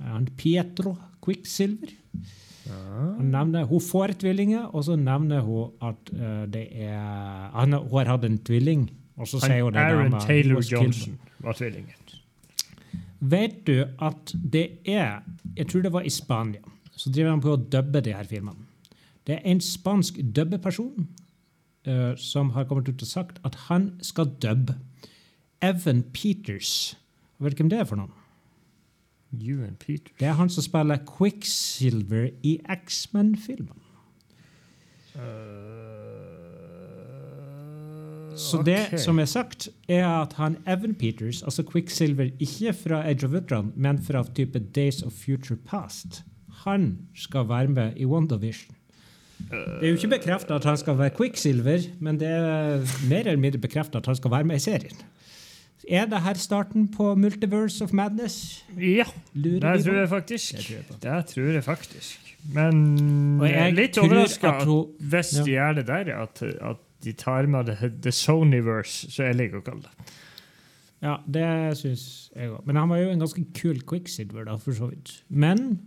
[0.00, 1.94] Eh, Han Pietro Quicksilver.
[2.66, 8.10] Hun, nevner, hun får tvillinger, og så nevner hun at eh, det er Hun har
[8.10, 12.02] hatt en tvilling, og så sier hun det Aaron dama, Taylor Johnson var tvillingen.
[13.20, 15.22] Vet du at det er
[15.56, 16.60] Jeg tror det var i Spania.
[16.96, 18.66] Så driver han på å dubbe de her filmene.
[19.26, 21.08] Det er en spansk dubbeperson
[22.18, 24.74] som har kommet ut og sagt at han skal dubbe
[25.62, 26.96] Evan Peters.
[27.38, 28.12] Vet du hvem det er for noen?
[29.36, 30.14] Ewan Peters.
[30.18, 33.82] Det er han som spiller Quicksilver i X-Men-filmen.
[38.36, 43.26] Så det som er sagt, er at han Evan Peters, altså Quicksilver, ikke fra Age
[43.26, 46.22] of Ultron, men fra type Days of Future Past,
[46.64, 48.75] han skal være med i WandaVision.
[49.36, 53.42] Det er jo ikke bekrefta at han skal være Quicksilver, men det er mer eller
[53.42, 55.04] mindre bekrefta at han skal være med i serien.
[55.86, 58.64] Er det her starten på Multiverse of Madness?
[58.74, 60.72] Ja, det tror jeg faktisk.
[61.02, 61.64] Det tror jeg.
[61.64, 62.34] Faktisk.
[62.54, 64.52] Men jeg er litt tror overraska
[64.98, 69.38] hvis de gjør det der, at, at de tar med det, the Sonyverse, så jeg
[69.38, 70.14] liker å kalle det.
[71.04, 72.62] Ja, det syns jeg òg.
[72.66, 75.12] Men han var jo en ganske kul Quicksilver, da, for så vidt.
[75.28, 75.78] Men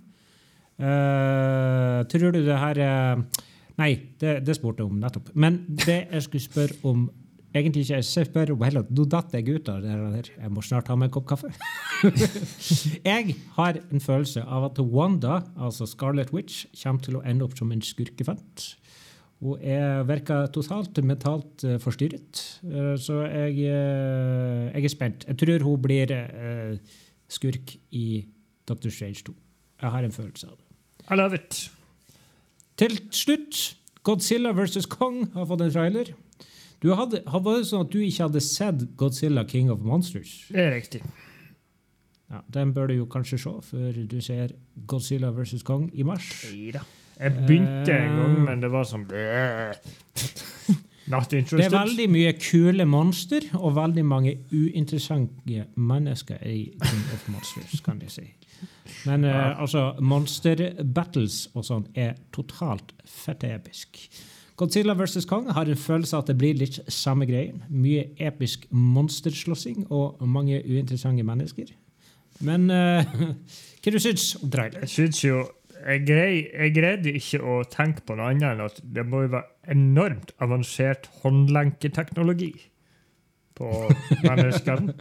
[0.79, 3.45] eh, tror du det her uh,
[3.79, 5.31] Nei, det, det spurte jeg om nettopp.
[5.39, 7.09] Men det jeg skulle spørre om
[7.49, 10.27] Egentlig ikke, jeg spør om heller, Nå datt jeg ut av det her.
[10.35, 11.49] Jeg må snart ha meg en kopp kaffe.
[13.09, 17.57] jeg har en følelse av at Wanda, altså Scarlet Witch, kommer til å ende opp
[17.57, 18.67] som en skurkefant.
[19.41, 25.25] Hun er, virker totalt mentalt eh, forstyrret, eh, så jeg, jeg er spent.
[25.31, 26.13] Jeg tror hun blir
[27.33, 28.27] skurk i
[28.69, 29.37] Doctor Strange 2.
[29.81, 30.68] Jeg har en følelse av det.
[31.11, 31.69] I love it.
[32.77, 34.85] Til slutt, Godzilla vs.
[34.91, 36.13] Kong har fått en trailer.
[36.79, 40.45] Du hadde, var det sånn at du ikke hadde sett Godzilla King of Monsters?
[40.47, 41.01] Det er riktig.
[42.29, 44.53] Ja, Den bør du jo kanskje se før du ser
[44.87, 45.63] Godzilla vs.
[45.67, 46.29] Kong i mars.
[46.53, 46.85] Neida.
[47.19, 48.43] Jeg begynte en gang, Eh.
[48.45, 49.03] men det var sånn
[51.09, 57.79] Det er veldig mye kule monster og veldig mange uinteressante mennesker i King of Monsters,
[57.85, 58.27] kan jeg si.
[59.07, 64.01] Men eh, altså, monster battles og sånn er totalt fett episk.
[64.59, 65.23] Godzilla vs.
[65.25, 67.61] Kong har en følelse av at det blir litt samme greien.
[67.71, 71.71] Mye episk monsterslåssing og mange uinteressante mennesker.
[72.43, 73.07] Men uh,
[73.81, 74.83] hva du syns om traileren?
[74.85, 75.45] Jeg syns jo
[75.85, 79.31] jeg, grei, jeg greide ikke å tenke på noe annet enn at det må jo
[79.37, 82.51] være enormt avansert håndlenketeknologi
[83.59, 83.69] på
[84.27, 84.95] menneskene.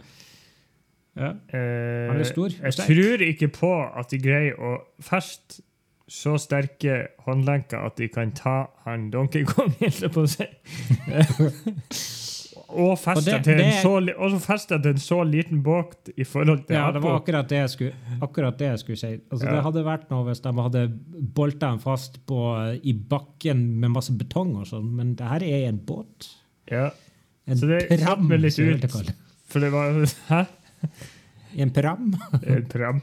[1.19, 1.33] Ja.
[1.51, 5.63] Eh, Han er stor jeg tror ikke på at de greier å feste
[6.09, 10.47] så sterke håndlenker at de kan ta han Donkey Kong, holdt jeg på å si.
[12.69, 15.61] og festa Og det- til, en det- så og så feste til en så liten
[15.63, 18.97] båt i forhold til Ja, det var akkurat det jeg skulle, akkurat det jeg skulle
[18.97, 19.07] si.
[19.31, 19.51] Altså, Ja.
[19.55, 20.83] Det hadde vært noe hvis de hadde
[21.33, 25.67] bolta den fast på, i bakken med masse betong og sånn, men det her er
[25.69, 26.29] en båt.
[26.71, 26.89] Ja,
[27.47, 28.81] En Så det pram, meg litt ut.
[28.81, 29.15] det.
[29.47, 30.45] for det var Hæ?
[31.57, 32.13] En pram?
[32.45, 33.01] En pram.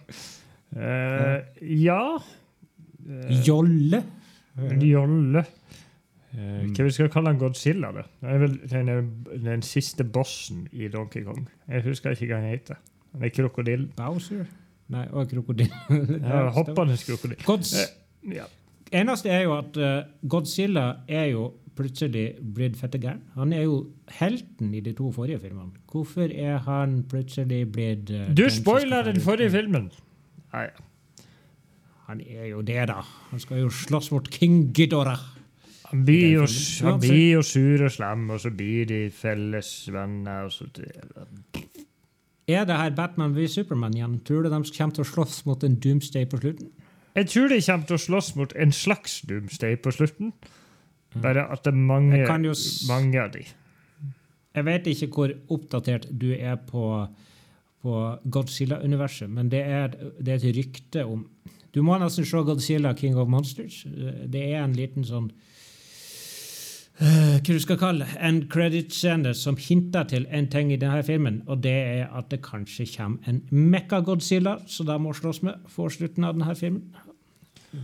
[0.77, 2.19] Uh, ja
[3.09, 4.03] Eh, Jolle?
[4.81, 5.45] Jolle.
[6.37, 7.89] Eh, hva vi skal kalle han Godzilla?
[7.97, 9.11] Det er vel den,
[9.45, 11.47] den siste bossen i Donkey Kong.
[11.69, 12.81] Jeg husker ikke hva han heter.
[13.15, 13.87] Han er krokodill.
[13.97, 14.45] Bowser?
[14.93, 15.73] Nei, og krokodille.
[16.23, 17.41] Ja, Hoppende krokodill.
[17.47, 18.45] Gods, Eh, ja.
[18.93, 21.47] eneste er jo at eh, Godzilla er jo
[21.77, 23.23] plutselig blitt fette gæren.
[23.35, 23.79] Han er jo
[24.19, 25.73] helten i de to forrige filmene.
[25.93, 29.91] Hvorfor er han plutselig blitt uh, Du spoiler spoila den forrige filmen!
[30.55, 30.69] Nei,
[32.07, 33.03] Han er jo det, da.
[33.31, 35.21] Han skal jo slåss mot King Ghidorah.
[35.91, 36.47] Han blir jo,
[36.87, 40.47] han blir jo sur og slem, og så blir de felles venner.
[40.49, 40.67] Og så
[42.49, 44.21] Er det her Batman v Superman igjen?
[44.25, 46.71] Tror du de kommer til å slåss mot en Doomsday på slutten?
[47.17, 50.33] Jeg tror de kommer til å slåss mot en slags Doomsday på slutten.
[51.23, 52.89] Bare at det er mange, Mm.
[52.89, 53.45] Mange av de.
[54.55, 57.09] Jeg vet ikke hvor oppdatert du er på,
[57.83, 59.89] på Godzilla-universet, men det er,
[60.21, 61.27] det er et rykte om
[61.75, 63.83] Du må nesten se Godzilla King of Monsters.
[64.25, 65.31] Det er en liten sånn
[66.99, 71.43] hva du skal kalle en credit sender som hinter til en ting i denne filmen,
[71.47, 75.93] og det er at det kanskje kommer en Mekka-Godzilla så de må slåss med for
[75.93, 76.87] slutten av denne filmen.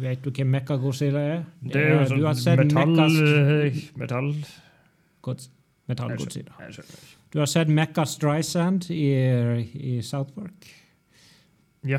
[0.01, 1.43] Vet du hvem Mekka-Godzilla er?
[1.61, 2.95] Det er jo du har sånn sett metall...
[2.97, 4.31] Mekkas- metall.
[5.23, 5.51] Godz-
[5.91, 6.55] Metall-Godzilla.
[6.63, 7.19] Jeg skjønner ikke.
[7.33, 9.09] Du har sett Mekka Strysand i,
[9.93, 10.69] i South Park?
[11.89, 11.99] Ja.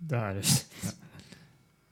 [0.00, 0.40] Det er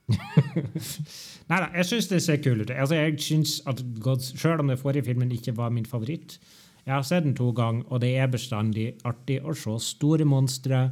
[1.49, 2.71] Nei da, jeg syns det ser kul ut.
[2.73, 6.38] Altså, jeg synes at Gods, Selv om den forrige filmen ikke var min favoritt,
[6.87, 10.87] jeg har sett den to ganger, og det er bestandig artig å se store monstre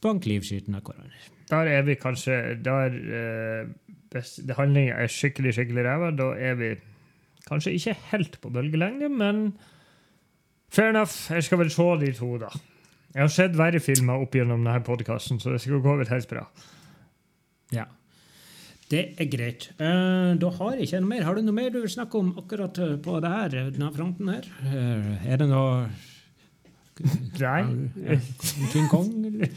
[0.00, 1.26] på en knivskyten av hverandre.
[1.50, 3.68] Der er vi kanskje Der uh,
[4.14, 6.70] handlinga det handlingen er skikkelig skikkelig ræva, da er vi
[7.48, 9.52] kanskje ikke helt på bølgelengde, men
[10.72, 11.30] fair enough.
[11.30, 12.50] Jeg skal vel se de to, da.
[13.14, 16.28] Jeg har sett verre filmer opp gjennom denne podkasten, så det skal gå vel helt
[16.30, 16.46] bra.
[17.74, 17.86] Ja.
[18.90, 19.68] Det er greit.
[19.78, 21.26] Eh, da har jeg ikke noe mer.
[21.28, 24.32] Har du noe mer du vil snakke om akkurat eh, på det her, denne fronten
[24.32, 24.48] her?
[24.66, 25.84] Eh, er det noe
[27.40, 27.60] Nei.
[28.72, 29.12] King Kong?
[29.30, 29.54] eller?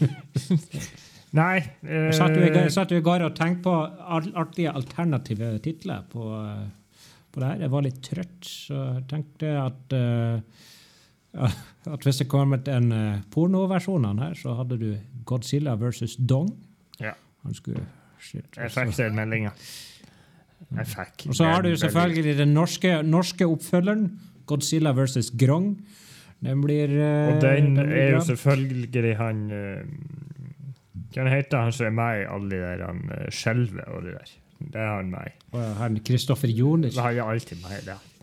[1.34, 3.74] Nei Uh, Satt du i går satt du i gar og tenkte på
[4.38, 6.28] artige alternative titler på,
[7.34, 7.64] på det her?
[7.66, 11.50] Jeg var litt trøtt, så jeg tenkte at uh,
[11.96, 12.94] at hvis det kom en
[13.34, 14.88] pornoversjon av den her, så hadde du
[15.26, 16.54] Godzilla versus Dong.
[17.02, 17.16] Ja.
[17.44, 17.82] Han skulle
[18.34, 19.54] Jeg fikk den meldinga.
[20.74, 24.08] Jeg fikk Og så har du den selvfølgelig den norske, norske oppfølgeren,
[24.46, 25.76] Godzilla versus Grong.
[26.44, 29.84] Den blir eh, Og den blir er jo selvfølgelig han uh,
[31.14, 34.34] Hva heter han som er med i alle de der han skjelver og det der?
[34.74, 35.38] Det er han meg.
[35.52, 36.92] Og han Kristoffer Joner.
[37.02, 37.94] Han er alltid meg, ja.
[37.94, 38.14] det.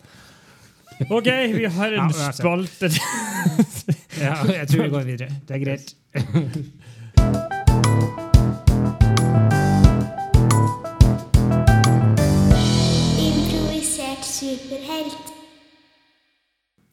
[1.09, 2.89] OK, vi har en ja, spalte
[4.21, 5.29] Ja, jeg tror vi går videre.
[5.47, 7.57] Det er greit.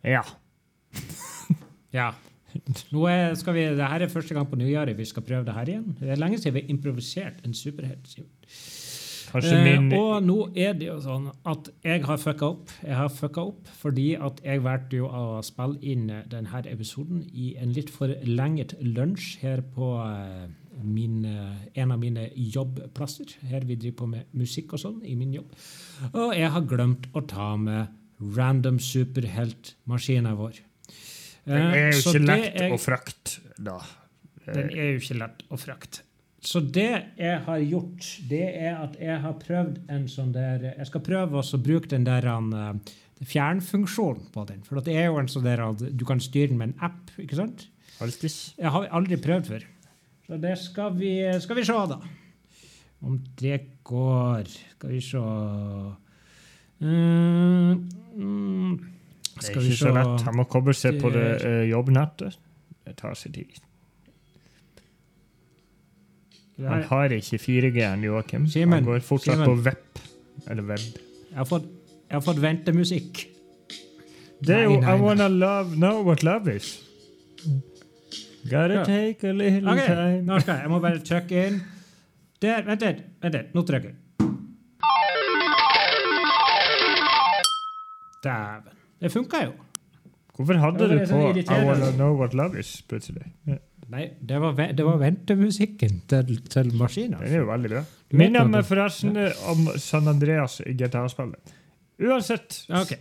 [0.04, 0.24] Ja.
[1.88, 2.10] Ja.
[2.92, 5.54] Nå er, skal vi, det her er første gang på nyåret vi skal prøve det
[5.56, 5.94] her igjen.
[5.96, 8.10] Det er lenge siden vi har improvisert en superhelt.
[8.12, 8.28] Min
[9.92, 12.72] Eh, og nå er det jo sånn at jeg har fucka opp.
[12.84, 17.26] Jeg har fucka opp fordi at jeg valgte jo å spille inn eh, denne episoden
[17.28, 20.48] i en litt forlenget lunsj her på eh,
[20.80, 23.36] min, eh, en av mine jobbplasser.
[23.50, 25.52] Her vi driver på med musikk og sånn i min jobb.
[26.14, 30.58] Og jeg har glemt å ta med random superheltmaskinen vår.
[31.48, 33.78] Den er Eh, jo ikke lett å frakte, da.
[34.46, 36.02] den er jo ikke lett å frakte.
[36.40, 40.86] Så det jeg har gjort, det er at jeg har prøvd en sånn der Jeg
[40.86, 42.74] skal prøve å bruke den der eh,
[44.32, 44.62] på den.
[44.62, 47.10] For det er jo en sånn der at du kan styre den med en app.
[47.18, 47.66] ikke sant?
[48.00, 48.54] Altis.
[48.58, 49.64] Jeg har aldri prøvd før.
[50.28, 51.98] Så det skal vi, skal vi se, da.
[53.02, 54.44] Om det går
[54.76, 55.18] Skal vi se
[56.80, 58.74] Mm, mm,
[59.38, 60.22] Det er ikke så lett.
[60.28, 62.38] Han må koble seg på det uh, jobbnettet.
[62.86, 63.58] Det tar sin tid.
[66.58, 68.46] Han har ikke 4G-en, Joakim.
[68.72, 69.46] Han går fortsatt Simen.
[69.46, 70.00] på web.
[70.50, 70.86] Eller web.
[71.30, 71.66] Jeg har fått,
[72.08, 73.24] jeg har fått ventemusikk.
[74.42, 76.80] Det er jo I wanna love, know what love is.
[78.48, 80.22] Gotta take a little Ok, time.
[80.26, 80.62] nå skal jeg.
[80.62, 81.60] Jeg må bare trykke inn.
[82.42, 83.00] Der, vent litt.
[83.22, 83.54] Vent litt.
[83.54, 83.96] Nå trykker jeg.
[88.24, 88.76] Dæven.
[89.00, 89.52] Det funka jo.
[90.36, 93.22] Hvorfor hadde du på I wanna know what love is plutselig?
[93.46, 97.20] Ja, Nei, det var, ve- det var ventemusikken til, til maskinen.
[97.22, 97.80] Den er jo veldig bra.
[98.20, 99.30] Minner meg forresten ja.
[99.48, 101.54] om San Andreas i GTA-spillet.
[102.04, 102.66] Uansett.
[102.68, 102.92] Ok.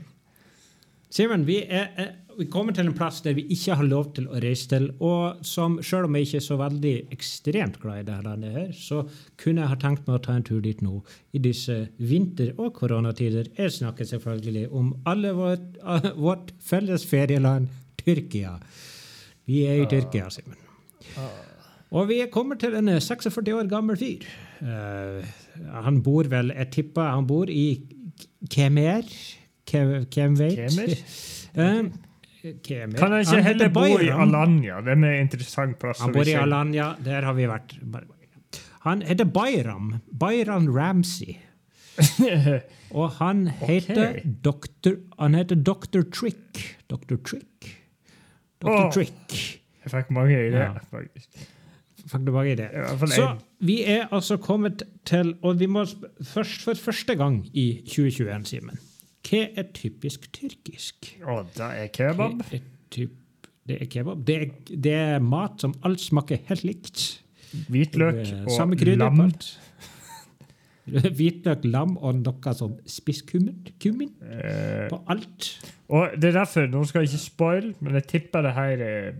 [1.11, 4.27] Simen, vi, er, er, vi kommer til en plass der vi ikke har lov til
[4.29, 4.87] å reise til.
[5.03, 8.69] Og som, selv om jeg ikke er så veldig ekstremt glad i dette landet, her,
[8.77, 9.01] så
[9.41, 10.99] kunne jeg ha tenkt meg å ta en tur dit nå
[11.33, 13.49] i disse vinter- og koronatider.
[13.57, 15.67] Jeg snakker selvfølgelig om alle vårt,
[16.17, 17.67] vårt felles ferieland,
[18.03, 18.55] Tyrkia.
[19.47, 20.59] Vi er i Tyrkia, Simen.
[21.95, 24.25] Og vi kommer til en 46 år gammel fyr.
[24.59, 25.21] Uh,
[25.85, 27.79] han bor vel Jeg tipper han bor i
[28.51, 29.05] Kemer.
[29.67, 30.57] Ke- Hvem vet?
[30.57, 30.93] Kemer?
[31.57, 31.87] Eh,
[32.63, 32.97] Kemer.
[32.99, 34.81] Kan han ikke heller bo i Alanya?
[34.85, 35.99] Den er en interessant plass.
[36.03, 36.35] Han bor i.
[36.37, 36.93] Alanya.
[37.03, 37.75] Der har vi vært.
[38.87, 39.95] Han heter Bayram.
[40.19, 41.37] Bayram Ramsey.
[42.97, 44.97] Og han heter Dr.
[45.19, 46.01] Han heter Dr.
[46.13, 46.77] Trick.
[46.89, 47.17] Dr.
[47.25, 47.71] Trick.
[48.61, 48.91] Dr.
[48.93, 49.37] Trick.
[49.83, 50.83] Jeg fikk mange ideer, Ja.
[50.91, 51.29] faktisk.
[52.07, 52.69] Fikk du mange det?
[52.71, 53.27] I hvert fall Så
[53.59, 55.83] vi er altså kommet til Og vi må
[56.23, 58.79] først for første gang i 2021, Simen.
[59.27, 61.13] Hva er typisk tyrkisk?
[61.27, 62.43] Å, det er kebab.
[62.55, 62.63] Er
[62.93, 63.15] typ,
[63.67, 64.23] det er kebab.
[64.27, 67.05] Det er, det er mat som alt smaker helt likt.
[67.67, 69.19] Hvitløk og lam.
[70.87, 73.65] Hvitløk, lam og noe sånn spisskummen.
[73.75, 75.49] Eh, på alt.
[75.91, 79.15] og det er derfor, Nå skal jeg ikke spoil, men jeg tipper det her er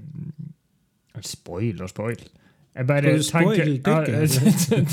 [1.26, 2.20] Spoil og spoil.
[2.78, 3.72] Jeg bare tenker,
[4.30, 4.84] spoil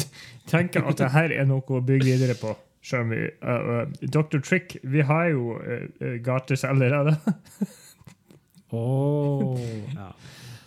[0.48, 2.54] tenker at det her er noe å bygge videre på.
[2.84, 4.42] Selv om vi, uh, uh, Dr.
[4.44, 7.16] Trick, vi har jo uh, gates allerede.
[8.74, 9.58] Oh,
[9.94, 10.10] ja.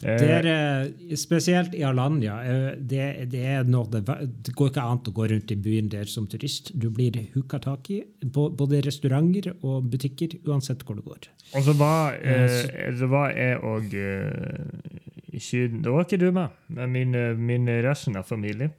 [0.03, 2.36] Eh, Det er, eh, spesielt i Alanya.
[2.45, 4.03] eh, Det, det, er noe, det,
[4.45, 6.69] det går ikke an å gå rundt i byen der som turist.
[6.77, 8.03] Du blir hooka tak i
[8.34, 11.27] på både restauranter og butikker, uansett hvor du går.
[11.56, 12.45] og så var, Eh,
[12.86, 17.15] eh, så var jeg og eh, i Syden Da var ikke du med, men min,
[17.15, 18.71] eh, min resten av familien.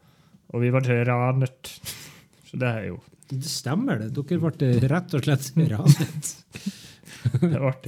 [0.55, 1.81] Og vi ble ranet.
[2.49, 4.13] Så det er jo Det stemmer, det.
[4.17, 6.35] Dere ble rett og slett ranet.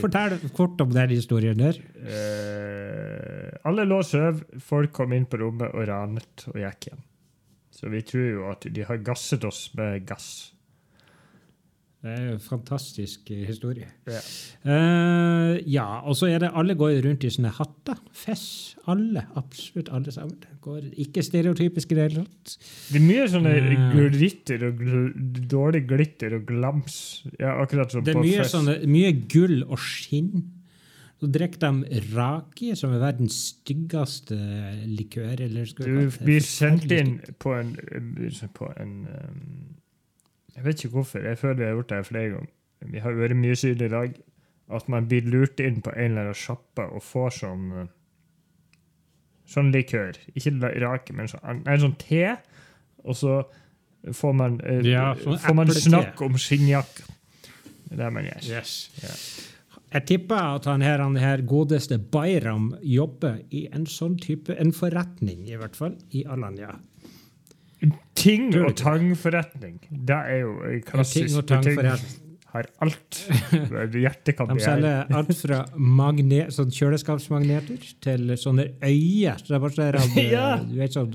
[0.01, 1.79] Fortell kort om den historien der.
[1.97, 4.43] Uh, alle lå og sov.
[4.65, 7.05] Folk kom inn på rommet og ranet og gikk igjen.
[7.81, 10.51] Så vi tror jo at de har gasset oss med gass.
[12.01, 13.85] Det er jo en fantastisk eh, historie.
[14.09, 14.21] Ja.
[14.65, 17.99] Uh, ja, og så er det alle går rundt i sånne hatter.
[18.17, 18.45] Fess.
[18.89, 19.27] Alle.
[19.37, 20.39] Absolutt alle sammen.
[20.65, 22.55] Går ikke stereotypisk i det hele tatt.
[22.89, 25.11] Det er mye sånne uh, glitter og gl
[25.51, 26.97] dårlig glitter og glams.
[27.35, 28.57] Ja, akkurat som Det er på mye, fest.
[28.57, 30.49] sånne, mye gull og skinn.
[31.21, 34.39] Så drikker de raki, som er verdens styggeste
[34.89, 35.45] likør.
[35.51, 37.75] Eller Du blir sendt inn på en,
[38.57, 39.80] på en um,
[40.61, 41.23] Jeg vet ikke hvorfor.
[41.25, 42.51] Jeg føler jeg har gjort det flere ganger.
[42.93, 44.19] Vi har vært mye syd i dag.
[44.71, 47.89] At man blir lurt inn på en eller annen sjappe og får sånn uh,
[49.51, 50.15] Sånn likør.
[50.39, 50.53] Ikke
[50.85, 52.37] rake, men sånn, nei, sånn te.
[53.03, 53.41] Og så
[54.15, 57.09] får man, uh, Ja, sånn får man snakk om skinnjakke.
[57.89, 58.45] Det er det man gjør.
[58.53, 58.75] Yes.
[59.01, 59.17] Ja.
[59.97, 64.71] Jeg tipper at han her, han her godeste Bayram jobber i en sånn type en
[64.77, 66.77] forretning, i hvert fall, i Alanya.
[68.15, 69.79] Ting- og tangforretning.
[69.91, 72.19] Det er jo en klassisk ting og tangforretning.
[72.51, 73.19] Har alt.
[73.95, 79.39] Hjertet kan De selger alt fra magne, sånn kjøleskapsmagneter til sånne øyer.
[79.39, 80.49] Så det er bare sånn eh, Ja.
[80.67, 81.15] du vet sånn,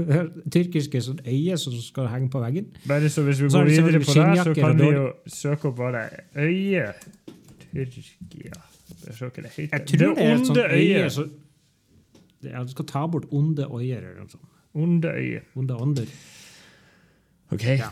[0.54, 2.70] Tyrkiske sånn øyer som skal henge på veggen.
[2.86, 4.84] Bare så hvis vi Så går det videre selvfølgelig på det, så skinnjakker kan vi
[4.84, 6.04] dårlig- jo søke opp bare
[6.38, 6.86] øye
[7.74, 8.62] Tyrkia
[9.06, 9.72] er så ikke det heter.
[9.74, 11.30] Jeg tror det er et sånt øye øye.
[12.46, 14.46] ja, Du skal ta bort onde øyer eller noe sånt.
[14.76, 15.42] Onde øye.
[15.56, 16.14] Onde ånder.
[17.52, 17.66] OK.
[17.66, 17.90] Ja.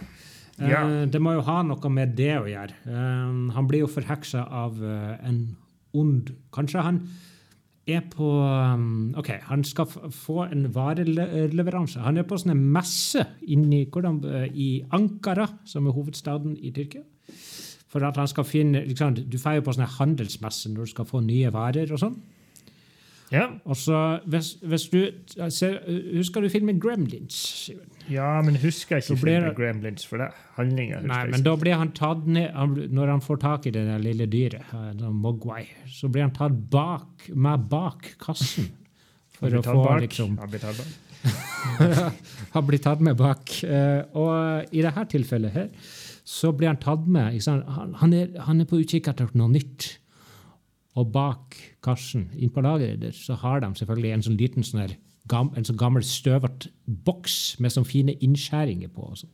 [0.60, 0.84] Ja.
[0.84, 2.80] Eh, det må jo ha noe med det å gjøre.
[2.86, 5.44] Eh, han blir jo forheksa av eh, en
[5.94, 7.00] ond Kanskje han
[7.86, 12.00] er på um, OK, han skal få en vareleveranse.
[12.00, 17.04] Han er på sånne messe inni, hvordan, eh, i Ankara, som er hovedstaden i Tyrkia.
[17.92, 21.06] For at han skal finne liksom, Du får jo på sånne handelsmesser når du skal
[21.06, 22.16] få nye varer og sånn.
[23.34, 23.48] Ja.
[23.66, 25.00] Og så hvis, hvis du
[25.50, 25.80] ser,
[26.14, 27.38] Husker du filmen Gremlins?
[28.10, 30.30] Ja, men husker jeg ikke blir filmen Gremlins for det.
[30.58, 33.68] Handlinga husker Nei, jeg men da blir han tatt ned han, Når han får tak
[33.70, 38.70] i det der lille dyret, eh, Mogwai, så blir han tatt bak, med bak kassen.
[39.34, 40.04] For Han blir tatt få bak.
[40.06, 41.00] liksom Han blir tatt bak.
[42.54, 43.56] Han blir tatt med bak.
[43.64, 45.70] Eh, og i dette tilfellet her
[46.24, 47.36] så blir han tatt med?
[47.44, 49.90] Han, han, er, han er på utkikk etter noe nytt.
[50.94, 54.84] Og bak kassen, inn på lageret der, så har de selvfølgelig en sånn liten sånn
[54.84, 54.96] her,
[55.32, 56.70] en sånn gammel støvete
[57.06, 59.08] boks med sånne fine innskjæringer på.
[59.10, 59.32] Og, sånn.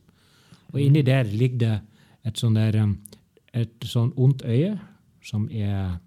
[0.73, 1.75] og inni der ligger det
[2.25, 2.95] et sånn der um,
[3.53, 4.77] et sånn ondt øye
[5.25, 5.99] som er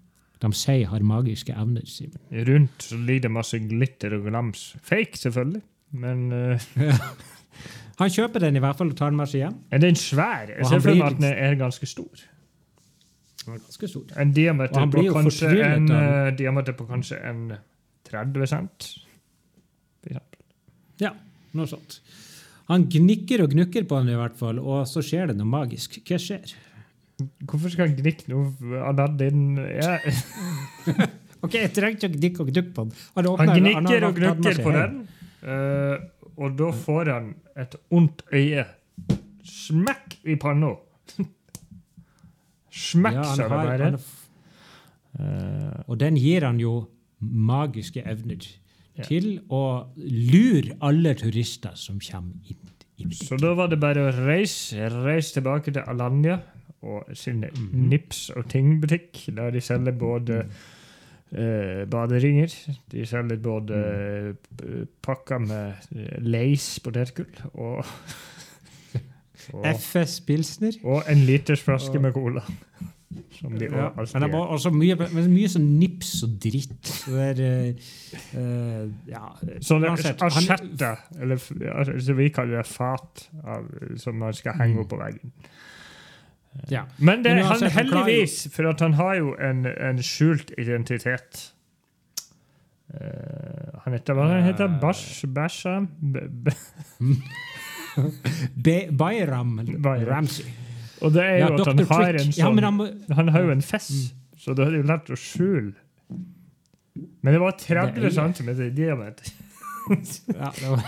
[0.43, 1.85] de sier har magiske evner.
[1.89, 2.19] Simen.
[2.47, 4.67] Rundt så ligger det masse glitter og glams.
[4.83, 5.61] Fake, selvfølgelig.
[5.95, 6.67] Men eh,
[8.01, 9.59] Han kjøper den i hvert fall og tar den med seg hjem.
[9.71, 10.51] er den svær?
[10.51, 12.25] Jeg ser for meg at den er ganske stor.
[13.45, 14.03] Den er ganske stor.
[14.21, 17.41] En diameter han på kanskje en, av- eh, diameter på kanskje en
[18.09, 18.87] 30 cent.
[20.03, 20.39] for eksempel.
[21.01, 21.11] Ja,
[21.53, 21.99] noe sånt.
[22.69, 25.99] Han gnikker og gnukker på den i hvert fall, og så skjer det noe magisk.
[26.07, 26.53] Hva skjer?
[27.45, 29.99] Hvorfor skal han gnikke noe Aladdin ja.
[31.45, 32.95] Ok, Jeg trenger ikke å gnikke og gnukke på den.
[33.15, 34.95] Han, Han åpner- han gnikker og gnukker på den,
[35.45, 35.95] uh,
[36.41, 38.65] og da får han et ondt øye.
[39.45, 40.73] Smekk i panna!
[42.75, 43.93] Smekk, Ja, sa det bare.
[45.19, 46.87] Eh, Og den gir han jo
[47.19, 48.43] magiske evner
[48.97, 49.03] Ja.
[49.03, 52.57] til å lure alle turister som kommer inn.
[52.97, 53.11] i butikken.
[53.27, 56.39] så da var det bare å reise, reise tilbake til Alanya
[56.81, 57.89] og sine mm.
[57.89, 62.53] nips og ting-butikk, der de selger både uh, baderinger,
[62.91, 64.87] de selger både mm.
[65.01, 67.85] pakker med leis Lace potetgull og,
[69.53, 70.77] og FS Pilsner.
[70.83, 72.41] Og en liters flaske med cola.
[73.37, 74.95] Som de Ja, men det er var også mye,
[75.29, 76.89] mye sånn nips og dritt.
[76.89, 77.69] Så det er,
[78.35, 79.21] eh, ja,
[79.63, 80.89] Sånn asjette,
[81.21, 83.69] eller f- altså, vi kaller det fat, av,
[84.01, 85.31] som man skal henge opp på veggen.
[86.71, 86.83] ja.
[86.97, 91.51] Men det, Men han heldigvis, for han har jo en, en skjult identitet.
[92.93, 94.67] Uh, han heter hva han heter.
[94.81, 95.87] Bash, Basham?
[98.99, 99.59] Bayram.
[100.07, 100.45] Ramsey.
[101.01, 101.89] Og det er Ja, jo at han Dr.
[101.93, 104.83] har en Ja, sånn han, må- Han har jo en fess, så det er jo
[104.87, 105.73] lett å skjule.
[107.21, 109.31] Men det var 30 Det er- cm i diameter.
[110.33, 110.83] ja, det var,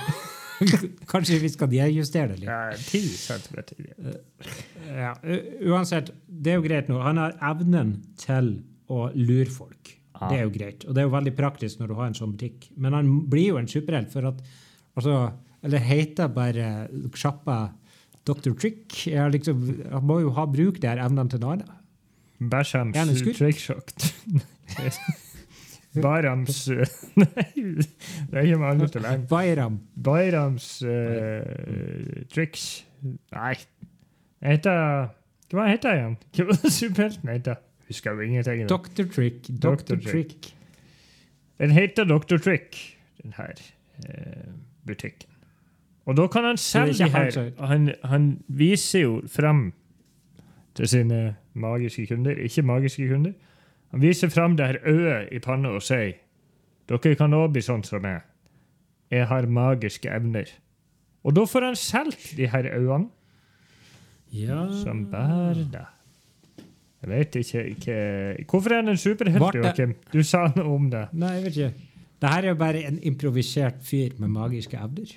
[1.12, 2.50] Kanskje vi skal justere det litt.
[2.50, 3.58] Ja, 10 cm.
[4.88, 5.12] Ja,
[5.70, 7.02] uansett, det er jo greit nå.
[7.04, 9.92] Han har evnen til å lure folk.
[10.16, 10.30] Ah.
[10.32, 10.86] Det er jo greit.
[10.88, 12.72] Og det er jo veldig praktisk når du har en sånn butikk.
[12.78, 14.40] Men han blir jo en superhelt for at
[14.98, 15.34] altså,
[15.66, 16.88] Eller heter bare
[17.18, 17.58] sjappa
[18.28, 18.54] Dr.
[18.54, 19.08] Trick?
[19.08, 21.74] Jeg liksom, jeg må jo ha bruk de her evnene til noe annet.
[22.38, 24.12] Han trickshocked.
[26.02, 26.86] Barams eh,
[27.16, 29.26] Nei, det er ikke mange til lenge.
[29.32, 29.80] Bayram.
[30.04, 31.42] Bayrams uh,
[32.34, 32.86] tricks
[33.34, 33.56] Nei.
[34.42, 35.08] Jeg heter
[35.54, 36.18] Hva heter jeg igjen?
[36.36, 37.64] Hva var det superhelten heter?
[37.88, 38.68] Husker jo ingenting.
[38.70, 39.08] Dr.
[39.16, 39.48] Trick.
[39.64, 39.96] Dr.
[40.04, 40.52] Trick.
[41.58, 42.38] Den heter Dr.
[42.38, 42.76] Trick,
[43.24, 43.56] den her
[44.04, 44.52] uh,
[44.86, 45.37] butikken.
[46.08, 47.66] Og da kan han selv selge ikke her.
[47.68, 49.74] han Han, viser jo frem
[50.76, 53.34] til sine magiske kunder, ikke magiske kunder.
[53.92, 56.14] Han viser frem det her øyet i panna og sier
[56.88, 58.22] dere kan òg bli sånn som meg.
[59.12, 60.48] Jeg har magiske evner.
[61.28, 63.10] Og da får han solgt de her øynene
[64.32, 65.86] Ja som bærer deg.
[67.02, 69.96] Jeg vet ikke, ikke Hvorfor er han en superhelt, Joakim?
[70.14, 71.08] Du sa noe om det.
[71.14, 71.88] Nei, jeg vet ikke.
[72.22, 75.12] Det her er jo bare en improvisert fyr med magiske evner.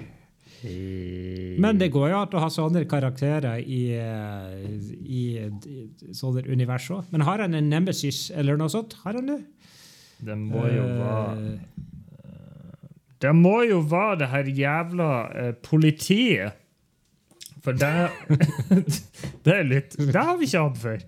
[0.62, 4.66] Men det går jo an å ha sånne karakterer i, eh,
[5.00, 7.06] i, i sånne univers òg.
[7.14, 8.98] Men har han en nemesis eller noe sånt?
[9.04, 9.40] Har han det?
[10.20, 11.66] Det må jo være Eh,
[13.20, 16.56] Det må jo være det her jævla eh, politiet.
[17.60, 18.08] For det
[19.44, 21.02] Det er litt Det har vi ikke hatt før.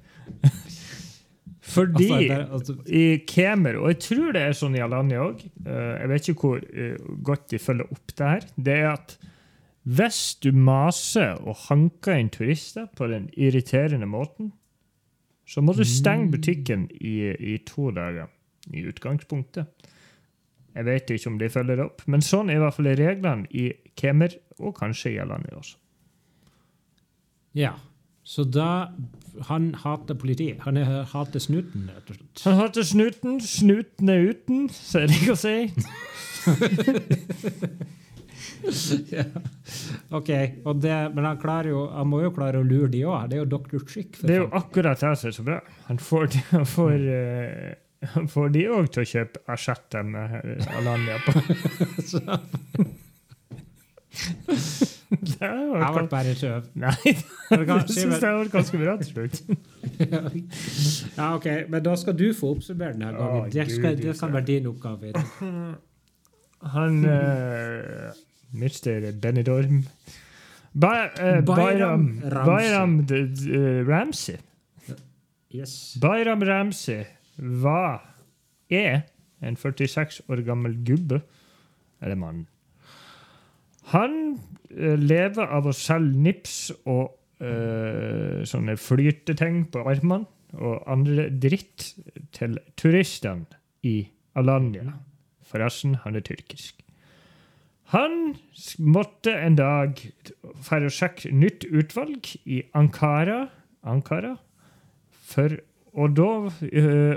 [1.72, 6.09] Fordi altså, altså, i Kemer, og jeg tror det er sånn i Alanya òg Jeg
[6.11, 8.48] vet ikke hvor eh, godt de følger opp det her.
[8.57, 9.14] Det er at
[9.82, 14.52] hvis du maser og hanker inn turister på den irriterende måten,
[15.46, 18.30] så må du stenge butikken i, i to dager
[18.70, 19.66] i utgangspunktet.
[20.72, 23.50] Jeg vet ikke om de følger det opp, men sånn er i hvert fall reglene
[23.50, 25.76] i Kemer, og kanskje i Alanya også.
[27.54, 27.72] ja.
[28.24, 28.92] Så da
[29.48, 30.60] Han hater politiet.
[30.60, 32.42] Han er, hater snuten, rett og slett.
[32.44, 35.72] Han hater snuten, snuten er uten, så er det ikke å si.
[39.16, 39.24] ja.
[40.11, 40.30] OK.
[40.82, 43.28] Det, men han, jo, han må jo klare å lure de òg.
[43.30, 43.84] Det er jo Dr.
[43.88, 44.18] Chick.
[44.22, 45.61] Det er jo akkurat det som er så bra.
[45.90, 50.36] Han får, de- han får, uh, han får de òg til å kjøpe asjetter med
[50.43, 51.30] eh, Alanya på.
[55.11, 56.66] det var Jeg ble bare tøv.
[56.82, 56.97] Nei,
[57.53, 59.36] jeg syns det var ganske bra til slutt.
[61.18, 61.49] ja, OK.
[61.72, 63.47] Men da skal du få oppsummere denne gangen.
[63.47, 65.14] Å, det, skal, det kan være din oppgave.
[66.72, 68.12] Han uh,
[68.53, 69.12] Mr.
[69.20, 69.82] Benidorm
[70.74, 74.38] ba, eh, Bayram Bayram eh, Ramsey.
[75.53, 75.98] Yes.
[76.00, 77.05] Bayram Ramsey
[77.36, 78.14] var
[78.70, 79.03] er
[79.42, 81.20] en 46 år gammel gubbe.
[82.03, 82.46] Eller mann.
[83.92, 84.38] Han
[84.70, 91.92] uh, lever av å selge nips og uh, sånne flyteting på armene og andre dritt
[92.34, 93.46] til turistene
[93.86, 94.03] i
[94.38, 94.98] Alanya.
[95.48, 96.81] Forresten, han er tyrkisk.
[97.93, 98.36] Han
[98.80, 99.99] måtte en dag
[100.64, 103.51] for å sjekke nytt utvalg i Ankara,
[103.84, 104.36] Ankara
[105.32, 105.59] for,
[105.93, 107.16] og da uh,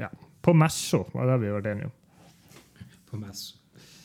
[0.00, 0.08] ja,
[0.44, 1.94] På messa, var det vi var enige om.
[3.10, 3.44] På mess.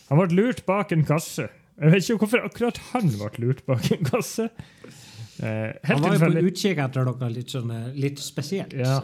[0.09, 1.47] Han ble lurt bak en kasse.
[1.79, 4.49] Jeg vet ikke hvorfor akkurat han ble lurt bak en kasse.
[5.39, 8.73] Eh, Han var jo på utkikk etter noe litt, sånn, eh, litt spesielt.
[8.75, 8.97] Ja.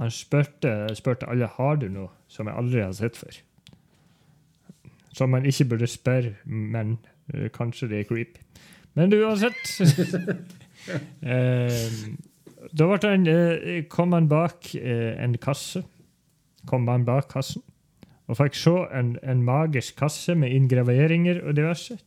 [0.00, 3.38] Han spurte, spurte alle har du noe som jeg aldri har sett før.
[5.14, 6.98] Som man ikke burde spørre, men
[7.34, 8.40] uh, kanskje det er creepy.
[8.94, 9.86] Men uansett uh,
[12.78, 15.84] Da han, uh, kom han bak en kasse.
[16.66, 17.62] Kom han bak kassen
[18.24, 21.98] og fikk se en, en magisk kasse med inngraveringer og diverse.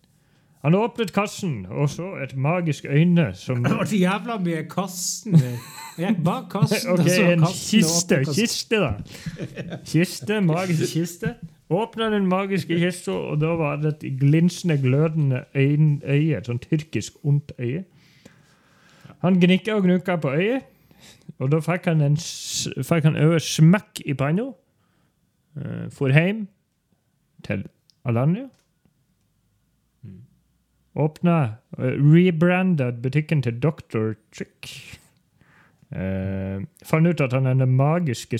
[0.65, 5.37] Han åpnet kassen og så et magisk øyne som Det ble jævla mye kassen.
[5.37, 6.89] Jeg gikk bak kassen.
[6.95, 8.19] Ok, en kassen kiste.
[8.33, 8.91] Kiste, da.
[9.85, 11.35] Kiste, magisk kiste.
[11.69, 16.37] Åpna den magiske kista, og da var det et glinsende, glødende øye.
[16.37, 17.83] Et sånn tyrkisk ondt øye.
[19.19, 20.61] Han gnikka og gnukka på øyet,
[21.39, 24.51] og da fikk han en fikk øye smekk i panna.
[25.57, 26.47] Uh, for hjem
[27.43, 27.65] til
[28.05, 28.45] Alanya.
[30.95, 31.37] Åpna,
[31.77, 34.13] uh, rebranda butikken til Dr.
[34.31, 34.69] Trick.
[35.91, 38.37] Uh, fant ut at han hadde magiske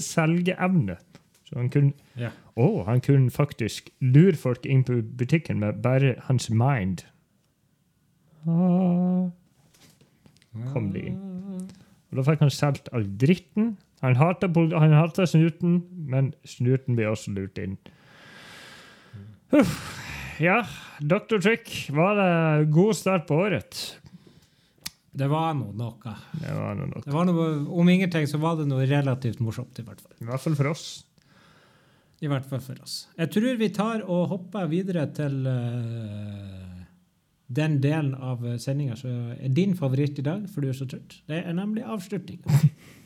[0.00, 0.96] selgeevne.
[1.50, 2.32] Så han kunne, yeah.
[2.54, 7.02] oh, han kunne faktisk lure folk inn på butikken med bare hans mind.
[8.46, 9.26] Ah,
[10.72, 11.18] kom de inn.
[12.10, 13.74] Og Da fikk han solgt all dritten.
[14.00, 14.48] Han hata,
[14.78, 17.76] han hata snuten, men snuten ble også lurt inn.
[19.54, 19.74] Uff.
[20.40, 20.62] Ja,
[21.04, 21.36] Dr.
[21.42, 24.00] Trick, var det god start på året?
[25.12, 26.14] Det var nå noe.
[26.32, 27.02] Det var noe.
[27.04, 27.46] Det var noe.
[27.82, 30.14] Om ingenting så var det noe relativt morsomt, i hvert fall.
[30.22, 30.84] I hvert fall for oss.
[32.20, 33.08] I hvert fall for oss.
[33.16, 36.84] Jeg tror vi tar og hopper videre til uh,
[37.48, 41.22] den delen av sendinga som er din favoritt i dag, for du er så trøtt.
[41.30, 42.60] Det er nemlig avslutninga.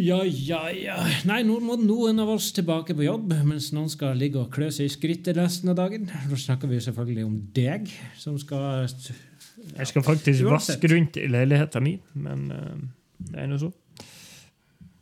[0.00, 0.94] Ja, ja, ja.
[1.28, 4.70] Nei, nå må noen av oss tilbake på jobb, mens noen skal ligge og klø
[4.72, 6.06] seg i skrittet resten av dagen.
[6.08, 10.54] Da snakker vi selvfølgelig om deg, som skal Jeg skal faktisk Uansett.
[10.54, 12.80] vaske rundt i leiligheten min, men uh,
[13.28, 13.68] det er nå så.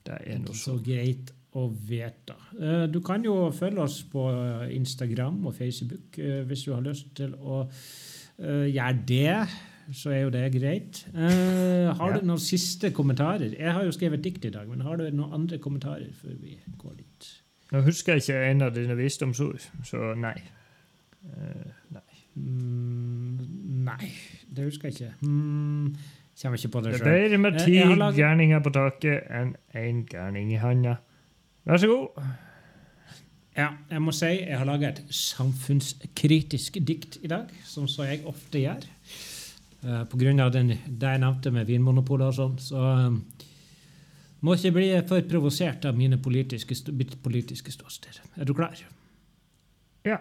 [0.08, 0.72] Det er nå så.
[0.72, 2.36] Så greit å vite.
[2.60, 6.84] Eh, Du kan jo følge oss på eh, Instagram og Facebook eh, hvis du har
[6.86, 7.64] lyst til å
[8.38, 9.38] gjøre det.
[9.98, 10.98] Så er jo det greit.
[11.16, 13.54] Har du noen siste kommentarer?
[13.56, 16.58] Jeg har jo skrevet dikt i dag, men har du noen andre kommentarer før vi
[16.78, 17.30] går dit?
[17.72, 20.36] Nå husker jeg ikke en av dine visdomsord, så nei.
[21.96, 22.04] Nei.
[22.38, 23.40] Mm,
[23.88, 24.12] nei,
[24.54, 25.14] det husker jeg ikke.
[25.26, 25.96] Mm,
[26.42, 29.56] kommer ikke på det Det er bedre med Eh, ti jeg gærninger på taket enn
[29.74, 30.96] én gærning i handa.
[31.66, 32.22] Vær så god.
[33.58, 38.22] Ja, jeg må si jeg har laga et samfunnskritisk dikt i dag, som så jeg
[38.30, 38.86] ofte gjør.
[39.82, 42.56] Uh, på grunn av den, det jeg nevnte med Vinmonopolet og sånn.
[42.62, 43.18] Så um,
[44.42, 48.18] må ikke bli for provosert av mine politiske, st- politiske ståsted.
[48.38, 48.78] Er du klar?
[50.06, 50.18] Ja.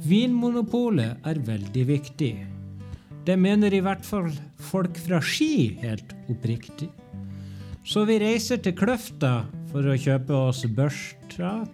[0.00, 2.32] Vinmonopolet er veldig viktig.
[3.26, 6.88] Det mener i hvert fall folk fra Ski helt oppriktig.
[7.84, 11.68] Så vi reiser til Kløfta for å kjøpe oss børster.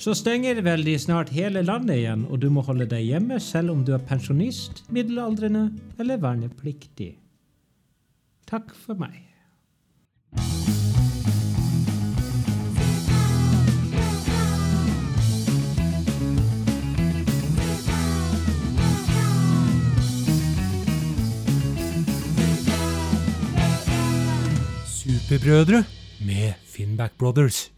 [0.00, 3.76] Så stenger vel de snart hele landet igjen, og du må holde deg hjemme selv
[3.76, 5.68] om du er pensjonist, middelaldrende
[6.02, 7.12] eller vernepliktig.
[8.50, 9.29] Takk for meg.
[25.30, 25.84] Superbrødre.
[26.20, 27.72] med Finnback Brothers.